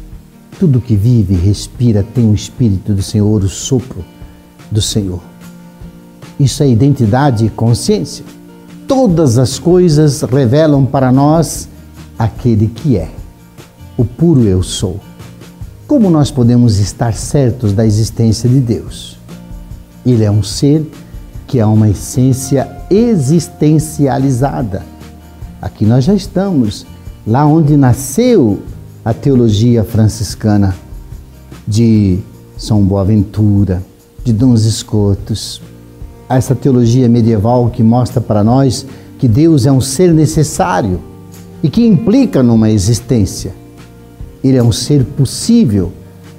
[0.59, 4.05] Tudo que vive respira tem o espírito do Senhor, o sopro
[4.71, 5.21] do Senhor.
[6.39, 8.23] Isso é identidade e consciência.
[8.87, 11.67] Todas as coisas revelam para nós
[12.17, 13.09] aquele que é,
[13.97, 14.99] o puro eu sou.
[15.87, 19.17] Como nós podemos estar certos da existência de Deus?
[20.05, 20.85] Ele é um ser
[21.47, 24.83] que é uma essência existencializada.
[25.61, 26.85] Aqui nós já estamos,
[27.25, 28.59] lá onde nasceu
[29.03, 30.75] a teologia franciscana
[31.67, 32.19] de
[32.57, 33.81] São Boaventura,
[34.23, 35.61] de Dons Escotos.
[36.29, 38.85] Essa teologia medieval que mostra para nós
[39.17, 40.99] que Deus é um ser necessário
[41.63, 43.53] e que implica numa existência.
[44.43, 45.91] Ele é um ser possível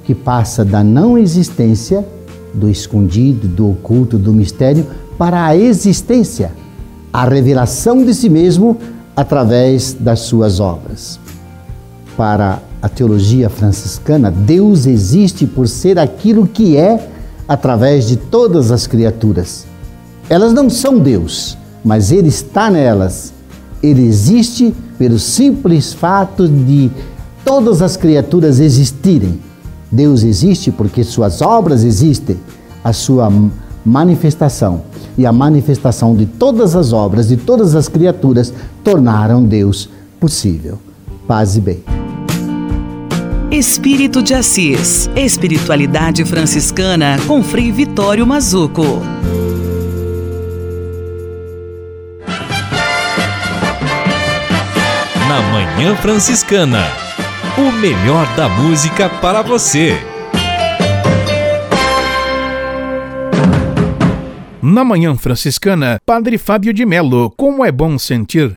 [0.04, 2.06] que passa da não existência
[2.54, 4.86] do escondido, do oculto, do mistério,
[5.18, 6.52] para a existência,
[7.12, 8.76] a revelação de si mesmo
[9.14, 11.18] através das suas obras.
[12.16, 17.08] Para a teologia franciscana, Deus existe por ser aquilo que é
[17.48, 19.66] através de todas as criaturas.
[20.28, 23.32] Elas não são Deus, mas Ele está nelas.
[23.82, 26.90] Ele existe pelo simples fato de
[27.44, 29.38] todas as criaturas existirem
[29.90, 32.36] Deus existe porque suas obras existem,
[32.82, 33.30] a sua
[33.84, 34.82] manifestação
[35.16, 40.78] e a manifestação de todas as obras de todas as criaturas tornaram Deus possível.
[41.26, 41.84] Paz e bem.
[43.50, 49.00] Espírito de Assis, Espiritualidade Franciscana com Frei Vitório Mazuco.
[55.28, 57.05] Na Manhã Franciscana
[57.58, 59.96] o melhor da música para você.
[64.62, 68.52] Na Manhã Franciscana, Padre Fábio de Melo, como é bom sentir.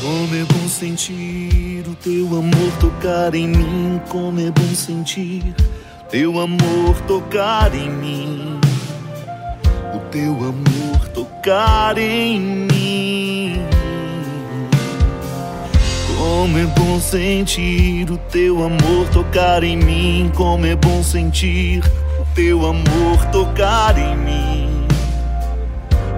[0.00, 5.54] Como é bom sentir o teu amor tocar em mim, como é bom sentir
[6.14, 8.60] teu amor tocar em mim
[9.92, 13.62] o teu amor tocar em mim.
[16.18, 20.32] Como é bom sentir o teu amor tocar em mim.
[20.34, 21.84] Como é bom sentir
[22.20, 24.86] o teu amor tocar em mim.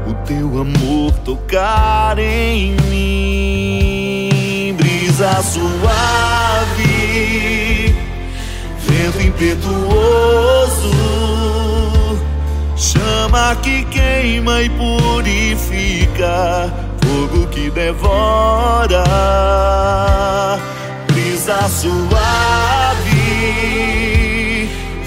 [0.09, 4.75] O teu amor tocar em mim.
[4.79, 6.85] Brisa suave,
[8.87, 11.26] vento impetuoso
[13.27, 16.72] Chama que queima e purifica,
[17.03, 19.03] fogo que devora,
[21.09, 21.91] brisa suave,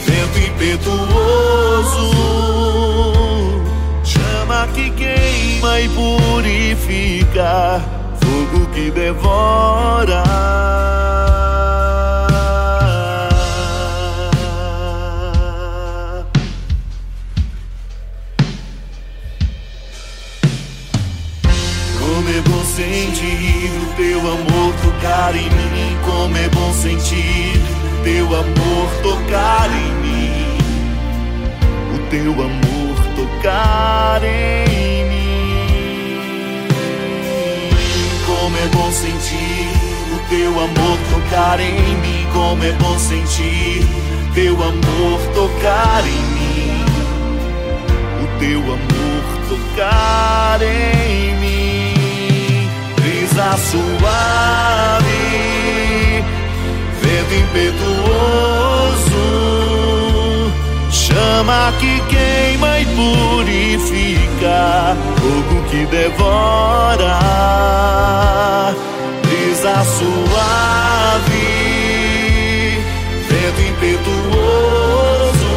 [0.05, 2.11] vento impetuoso.
[4.03, 7.81] Chama que queima e purifica,
[8.19, 10.23] fogo que devora.
[24.19, 25.97] Teu amor tocar em mim.
[26.05, 27.53] Como é bom sentir
[28.03, 30.57] teu amor tocar em mim.
[31.95, 36.17] O teu amor tocar em mim.
[38.25, 39.69] Como é bom sentir
[40.13, 42.27] o teu amor tocar em mim.
[42.33, 43.85] Como é bom sentir
[44.33, 46.85] teu amor tocar em mim.
[48.23, 51.48] O teu amor tocar em mim.
[53.57, 55.15] Suave,
[57.01, 59.25] vento impetuoso,
[60.91, 64.57] chama que queima e purifica,
[65.17, 67.19] fogo que devora,
[69.23, 71.47] brisa suave,
[73.29, 75.53] vento impetuoso,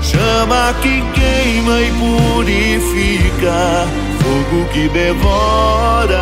[0.00, 3.86] chama que queima e purifica
[4.26, 6.20] fogo que devora.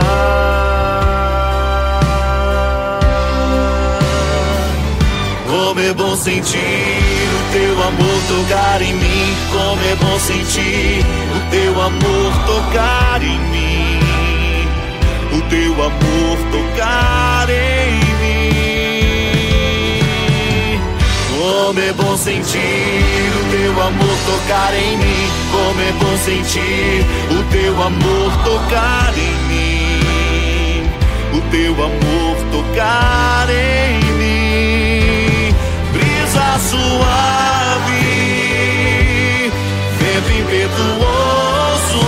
[5.46, 9.36] Como é bom sentir o teu amor tocar em mim.
[9.52, 14.00] Como é bom sentir o teu amor tocar em mim.
[15.32, 17.23] O teu amor tocar
[21.66, 25.28] Como é bom sentir o teu amor tocar em mim.
[25.50, 30.82] Como é bom sentir o teu amor tocar em mim.
[31.32, 35.54] O teu amor tocar em mim.
[35.90, 38.04] Brisa suave,
[39.98, 42.04] vento impetuoso,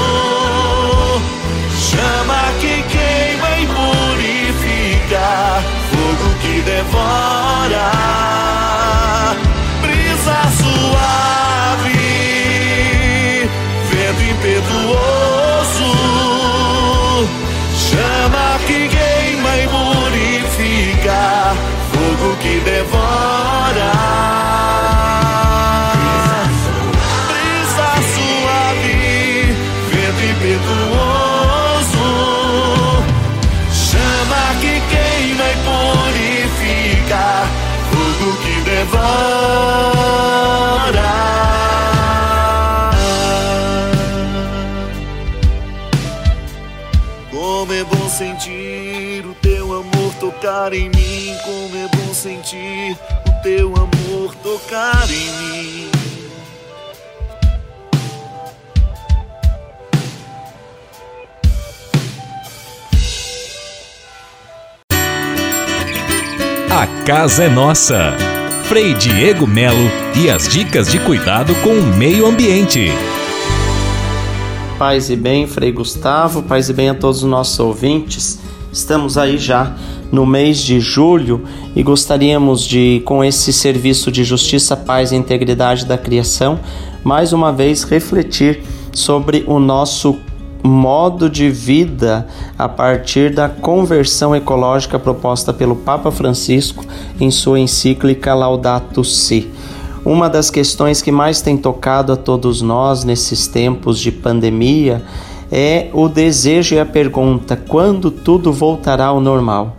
[1.81, 5.27] chama que queima e purifica,
[5.91, 8.17] fogo que devora.
[47.67, 51.35] Como é bom sentir o teu amor tocar em mim.
[51.45, 52.97] Como é bom sentir
[53.27, 55.91] o teu amor tocar em mim.
[66.71, 68.17] A casa é nossa.
[68.69, 72.93] Frei Diego Melo e as dicas de cuidado com o meio ambiente.
[74.79, 78.39] Paz e bem, Frei Gustavo, paz e bem a todos os nossos ouvintes.
[78.71, 79.75] Estamos aí já
[80.13, 85.87] no mês de julho e gostaríamos de, com esse serviço de justiça, paz e integridade
[85.87, 86.61] da criação,
[87.03, 88.61] mais uma vez refletir
[88.93, 90.19] sobre o nosso
[90.63, 92.27] modo de vida
[92.59, 96.85] a partir da conversão ecológica proposta pelo Papa Francisco
[97.19, 99.51] em sua encíclica Laudato Si.
[100.07, 105.03] Uma das questões que mais tem tocado a todos nós nesses tempos de pandemia
[105.51, 109.77] é o desejo e a pergunta: quando tudo voltará ao normal?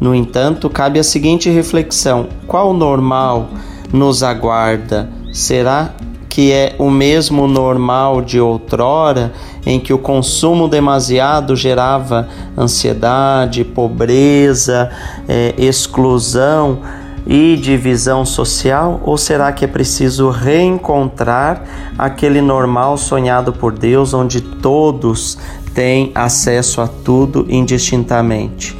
[0.00, 3.50] No entanto, cabe a seguinte reflexão: qual normal
[3.92, 5.08] nos aguarda?
[5.32, 5.94] Será
[6.28, 9.32] que é o mesmo normal de outrora,
[9.64, 14.90] em que o consumo demasiado gerava ansiedade, pobreza,
[15.28, 16.80] eh, exclusão
[17.28, 19.02] e divisão social?
[19.04, 21.62] Ou será que é preciso reencontrar
[21.98, 25.36] aquele normal sonhado por Deus, onde todos
[25.74, 28.74] têm acesso a tudo indistintamente?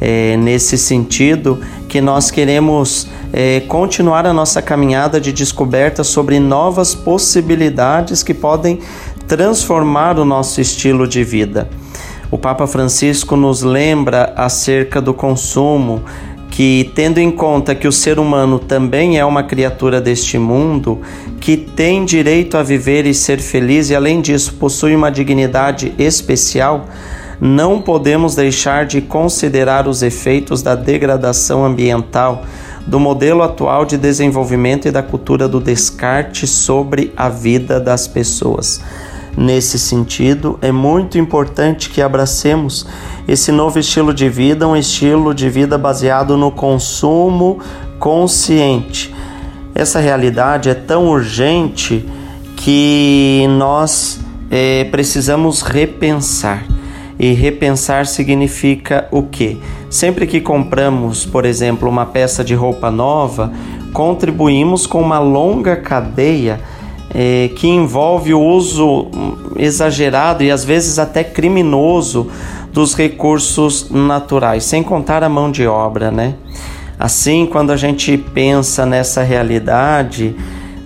[0.00, 6.94] É nesse sentido que nós queremos é, continuar a nossa caminhada de descoberta sobre novas
[6.94, 8.78] possibilidades que podem
[9.26, 11.68] transformar o nosso estilo de vida.
[12.30, 16.02] O Papa Francisco nos lembra acerca do consumo,
[16.58, 21.00] que, tendo em conta que o ser humano também é uma criatura deste mundo,
[21.40, 26.88] que tem direito a viver e ser feliz e, além disso, possui uma dignidade especial,
[27.40, 32.44] não podemos deixar de considerar os efeitos da degradação ambiental,
[32.84, 38.80] do modelo atual de desenvolvimento e da cultura do descarte sobre a vida das pessoas.
[39.40, 42.84] Nesse sentido, é muito importante que abracemos
[43.28, 47.60] esse novo estilo de vida, um estilo de vida baseado no consumo
[48.00, 49.14] consciente.
[49.72, 52.04] Essa realidade é tão urgente
[52.56, 54.18] que nós
[54.50, 56.64] é, precisamos repensar.
[57.16, 59.56] E repensar significa o quê?
[59.88, 63.52] Sempre que compramos, por exemplo, uma peça de roupa nova,
[63.92, 66.58] contribuímos com uma longa cadeia
[67.14, 69.06] eh, que envolve o uso
[69.56, 72.30] exagerado e às vezes até criminoso
[72.72, 76.34] dos recursos naturais, sem contar a mão de obra, né?
[76.98, 80.34] Assim, quando a gente pensa nessa realidade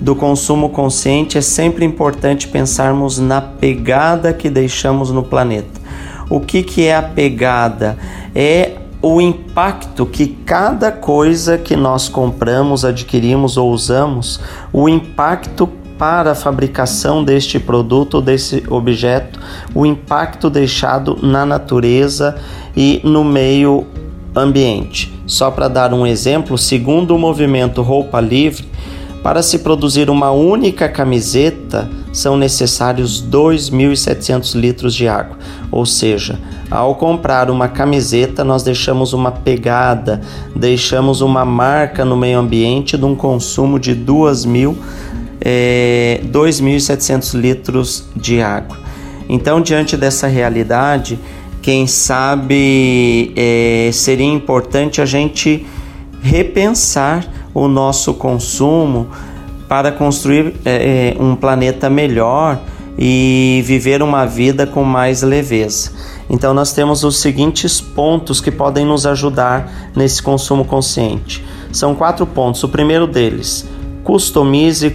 [0.01, 5.81] do consumo consciente, é sempre importante pensarmos na pegada que deixamos no planeta
[6.29, 7.97] O que, que é a pegada?
[8.35, 14.41] É o impacto que cada coisa que nós compramos, adquirimos ou usamos,
[14.73, 15.69] o impacto
[16.03, 19.39] para a fabricação deste produto, desse objeto,
[19.73, 22.35] o impacto deixado na natureza
[22.77, 23.87] e no meio
[24.35, 25.17] ambiente.
[25.29, 28.69] Só para dar um exemplo, segundo o movimento Roupa Livre,
[29.23, 35.39] para se produzir uma única camiseta são necessários 2.700 litros de água.
[35.71, 36.37] Ou seja,
[36.69, 40.21] ao comprar uma camiseta, nós deixamos uma pegada,
[40.57, 44.75] deixamos uma marca no meio ambiente de um consumo de 2.000
[45.45, 48.79] é, 2.700 litros de água.
[49.29, 51.19] Então, diante dessa realidade,
[51.61, 55.67] quem sabe é, seria importante a gente
[56.23, 59.09] repensar o nosso consumo
[59.69, 62.61] para construir é, é, um planeta melhor
[62.99, 65.93] e viver uma vida com mais leveza.
[66.29, 71.45] Então, nós temos os seguintes pontos que podem nos ajudar nesse consumo consciente.
[71.73, 72.63] São quatro pontos.
[72.63, 73.67] O primeiro deles,
[74.05, 74.95] customize,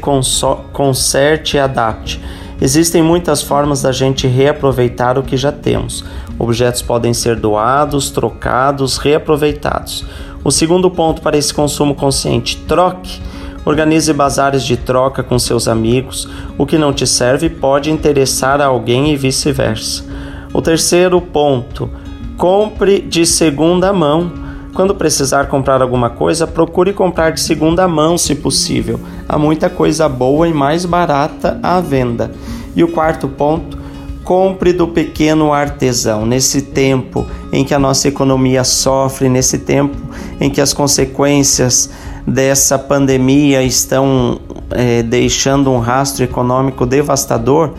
[0.74, 2.22] conserte e adapte.
[2.60, 6.04] Existem muitas formas da gente reaproveitar o que já temos.
[6.40, 10.06] Objetos podem ser doados, trocados, reaproveitados.
[10.44, 13.22] O segundo ponto para esse consumo consciente: troque.
[13.64, 16.28] Organize bazares de troca com seus amigos.
[16.58, 20.06] O que não te serve pode interessar a alguém e vice-versa.
[20.54, 21.90] O terceiro ponto:
[22.38, 24.47] compre de segunda mão.
[24.78, 29.00] Quando precisar comprar alguma coisa, procure comprar de segunda mão, se possível.
[29.28, 32.32] Há muita coisa boa e mais barata à venda.
[32.76, 33.76] E o quarto ponto,
[34.24, 36.28] compre do pequeno artesão.
[36.28, 39.98] Nesse tempo em que a nossa economia sofre, nesse tempo
[40.40, 41.90] em que as consequências
[42.28, 47.72] dessa pandemia estão é, deixando um rastro econômico devastador,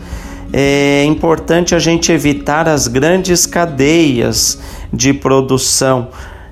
[0.51, 4.59] é importante a gente evitar as grandes cadeias
[4.91, 6.09] de produção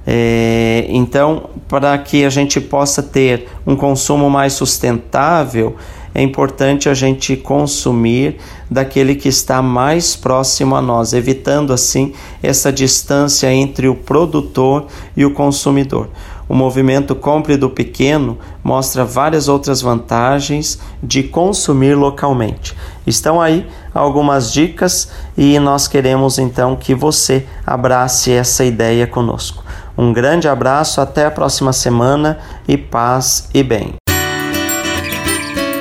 [0.10, 5.76] é, então, para que a gente possa ter um consumo mais sustentável,
[6.16, 8.38] é importante a gente consumir
[8.72, 15.26] daquele que está mais próximo a nós, evitando assim essa distância entre o produtor e
[15.26, 16.08] o consumidor.
[16.48, 22.74] O movimento Compre do Pequeno mostra várias outras vantagens de consumir localmente.
[23.06, 29.67] Estão aí algumas dicas e nós queremos então que você abrace essa ideia conosco.
[29.98, 32.38] Um grande abraço, até a próxima semana
[32.68, 33.96] e paz e bem.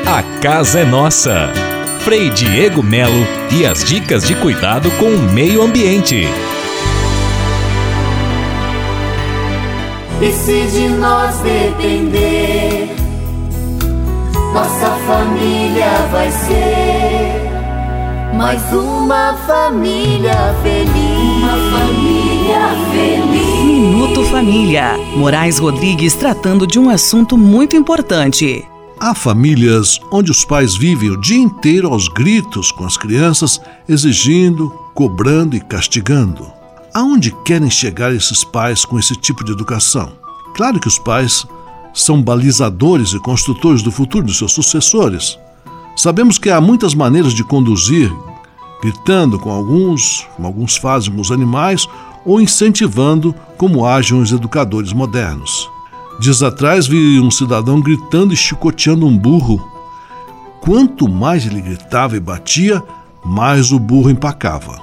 [0.06, 1.50] A casa é nossa.
[2.00, 6.28] Frei Diego Melo e as dicas de cuidado com o meio ambiente.
[10.22, 12.88] E se de nós depender,
[14.54, 17.46] nossa família vai ser
[18.32, 21.42] mais uma família feliz.
[21.42, 22.35] Uma família feliz.
[23.64, 24.96] Minuto Família.
[25.16, 28.64] Moraes Rodrigues tratando de um assunto muito importante.
[28.98, 34.70] Há famílias onde os pais vivem o dia inteiro aos gritos com as crianças, exigindo,
[34.94, 36.50] cobrando e castigando.
[36.94, 40.12] Aonde querem chegar esses pais com esse tipo de educação?
[40.54, 41.44] Claro que os pais
[41.92, 45.38] são balizadores e construtores do futuro de seus sucessores.
[45.96, 48.10] Sabemos que há muitas maneiras de conduzir,
[48.80, 51.88] gritando com alguns, como alguns fazem com os animais,
[52.26, 55.70] ou incentivando, como agem os educadores modernos.
[56.18, 59.64] Dias atrás vi um cidadão gritando e chicoteando um burro.
[60.60, 62.82] Quanto mais ele gritava e batia,
[63.24, 64.80] mais o burro empacava.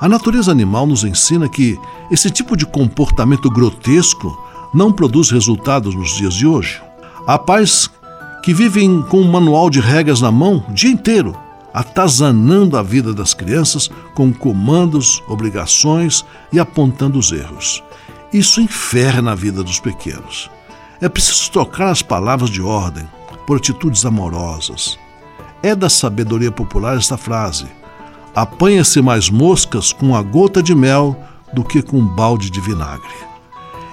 [0.00, 1.78] A natureza animal nos ensina que
[2.10, 4.36] esse tipo de comportamento grotesco
[4.74, 6.80] não produz resultados nos dias de hoje.
[7.26, 7.90] Há pais
[8.42, 11.36] que vivem com um manual de regras na mão o dia inteiro,
[11.72, 17.82] atazanando a vida das crianças com comandos, obrigações e apontando os erros.
[18.32, 20.50] Isso inferna a vida dos pequenos.
[21.00, 23.06] É preciso trocar as palavras de ordem
[23.46, 24.98] por atitudes amorosas.
[25.62, 27.66] É da sabedoria popular esta frase:
[28.34, 31.16] apanha-se mais moscas com a gota de mel
[31.52, 33.12] do que com um balde de vinagre.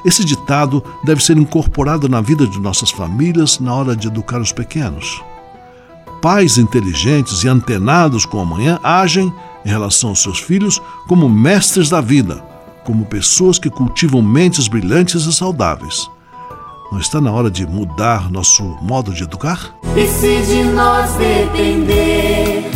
[0.06, 4.54] Esse ditado deve ser incorporado na vida de nossas famílias na hora de educar os
[4.54, 5.22] pequenos
[6.22, 9.34] pais inteligentes e antenados com amanhã agem,
[9.66, 12.44] em relação aos seus filhos, como mestres da vida,
[12.86, 16.10] como pessoas que cultivam mentes brilhantes e saudáveis.
[16.92, 19.76] Não está na hora de mudar nosso modo de educar?
[19.96, 22.72] E se de nós depender,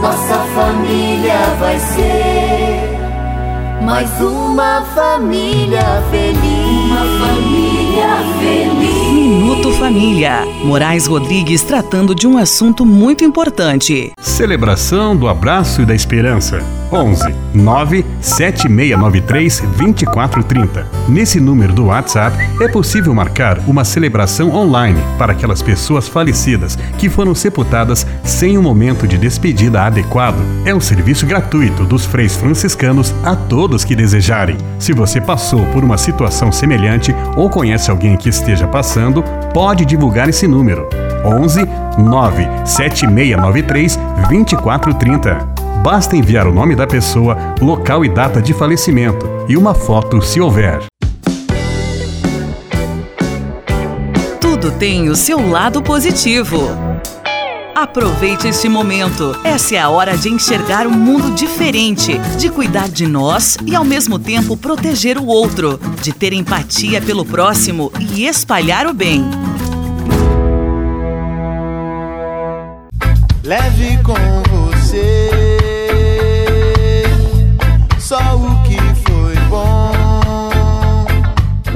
[0.00, 2.92] nossa família vai ser
[3.82, 6.90] mais uma família feliz.
[6.90, 7.91] Uma família.
[9.12, 10.46] Minuto Família.
[10.64, 14.12] Moraes Rodrigues tratando de um assunto muito importante.
[14.18, 16.62] Celebração do abraço e da esperança.
[16.90, 20.86] 11 9 7693 2430.
[21.08, 27.08] Nesse número do WhatsApp é possível marcar uma celebração online para aquelas pessoas falecidas que
[27.08, 30.40] foram sepultadas sem um momento de despedida adequado.
[30.64, 34.56] É um serviço gratuito dos freis franciscanos a todos que desejarem.
[34.78, 39.22] Se você passou por uma situação semelhante ou conhece alguém que esteja passando,
[39.52, 40.88] pode divulgar esse número.
[41.24, 41.60] 11
[41.98, 43.96] 9 7693
[44.28, 45.52] 2430.
[45.82, 50.40] Basta enviar o nome da pessoa, local e data de falecimento e uma foto se
[50.40, 50.84] houver.
[54.40, 56.58] Tudo tem o seu lado positivo.
[57.74, 59.34] Aproveite este momento.
[59.42, 63.84] Essa é a hora de enxergar um mundo diferente, de cuidar de nós e ao
[63.84, 69.24] mesmo tempo proteger o outro, de ter empatia pelo próximo e espalhar o bem.
[73.42, 74.51] Leve com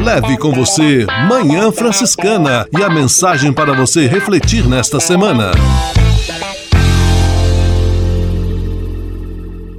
[0.07, 5.50] Leve com você Manhã Franciscana e a mensagem para você refletir nesta semana.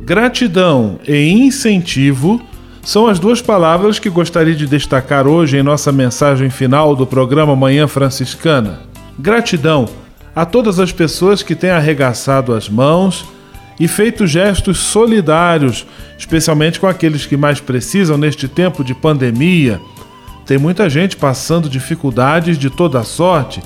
[0.03, 2.41] Gratidão e incentivo
[2.84, 7.55] são as duas palavras que gostaria de destacar hoje em nossa mensagem final do programa
[7.55, 8.82] Manhã Franciscana.
[9.17, 9.88] Gratidão
[10.36, 13.25] a todas as pessoas que têm arregaçado as mãos
[13.80, 19.80] e feito gestos solidários, especialmente com aqueles que mais precisam neste tempo de pandemia.
[20.48, 23.62] Tem muita gente passando dificuldades de toda sorte,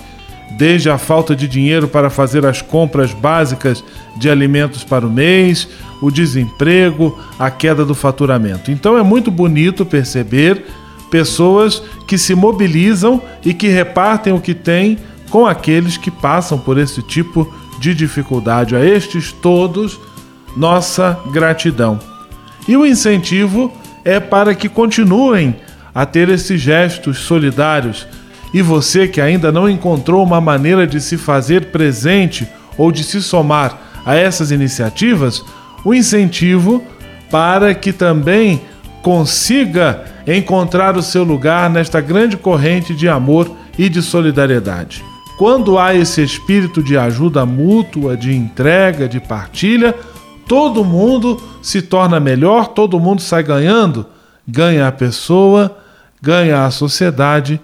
[0.57, 3.83] desde a falta de dinheiro para fazer as compras básicas
[4.17, 5.67] de alimentos para o mês,
[6.01, 8.71] o desemprego, a queda do faturamento.
[8.71, 10.65] Então é muito bonito perceber
[11.09, 14.97] pessoas que se mobilizam e que repartem o que têm
[15.29, 18.75] com aqueles que passam por esse tipo de de dificuldade.
[18.75, 19.99] A estes todos,
[20.55, 21.99] nossa gratidão.
[22.67, 23.73] E o incentivo
[24.05, 25.55] é para que continuem
[25.93, 28.07] a ter esses gestos solidários.
[28.53, 33.21] E você que ainda não encontrou uma maneira de se fazer presente ou de se
[33.21, 35.43] somar a essas iniciativas,
[35.85, 36.83] o incentivo
[37.29, 38.61] para que também
[39.01, 45.03] consiga encontrar o seu lugar nesta grande corrente de amor e de solidariedade.
[45.37, 49.95] Quando há esse espírito de ajuda mútua, de entrega, de partilha,
[50.47, 54.05] todo mundo se torna melhor, todo mundo sai ganhando.
[54.47, 55.77] Ganha a pessoa,
[56.21, 57.59] ganha a sociedade,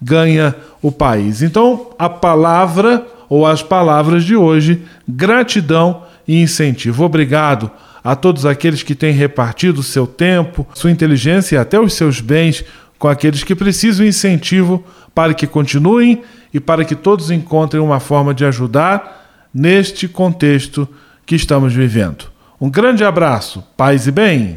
[0.00, 1.42] ganha o país.
[1.42, 7.04] Então, a palavra ou as palavras de hoje, gratidão e incentivo.
[7.04, 7.70] Obrigado
[8.04, 12.64] a todos aqueles que têm repartido seu tempo, sua inteligência e até os seus bens
[12.98, 14.84] com aqueles que precisam incentivo
[15.14, 20.88] para que continuem e para que todos encontrem uma forma de ajudar neste contexto
[21.24, 22.26] que estamos vivendo.
[22.60, 24.56] Um grande abraço, paz e bem.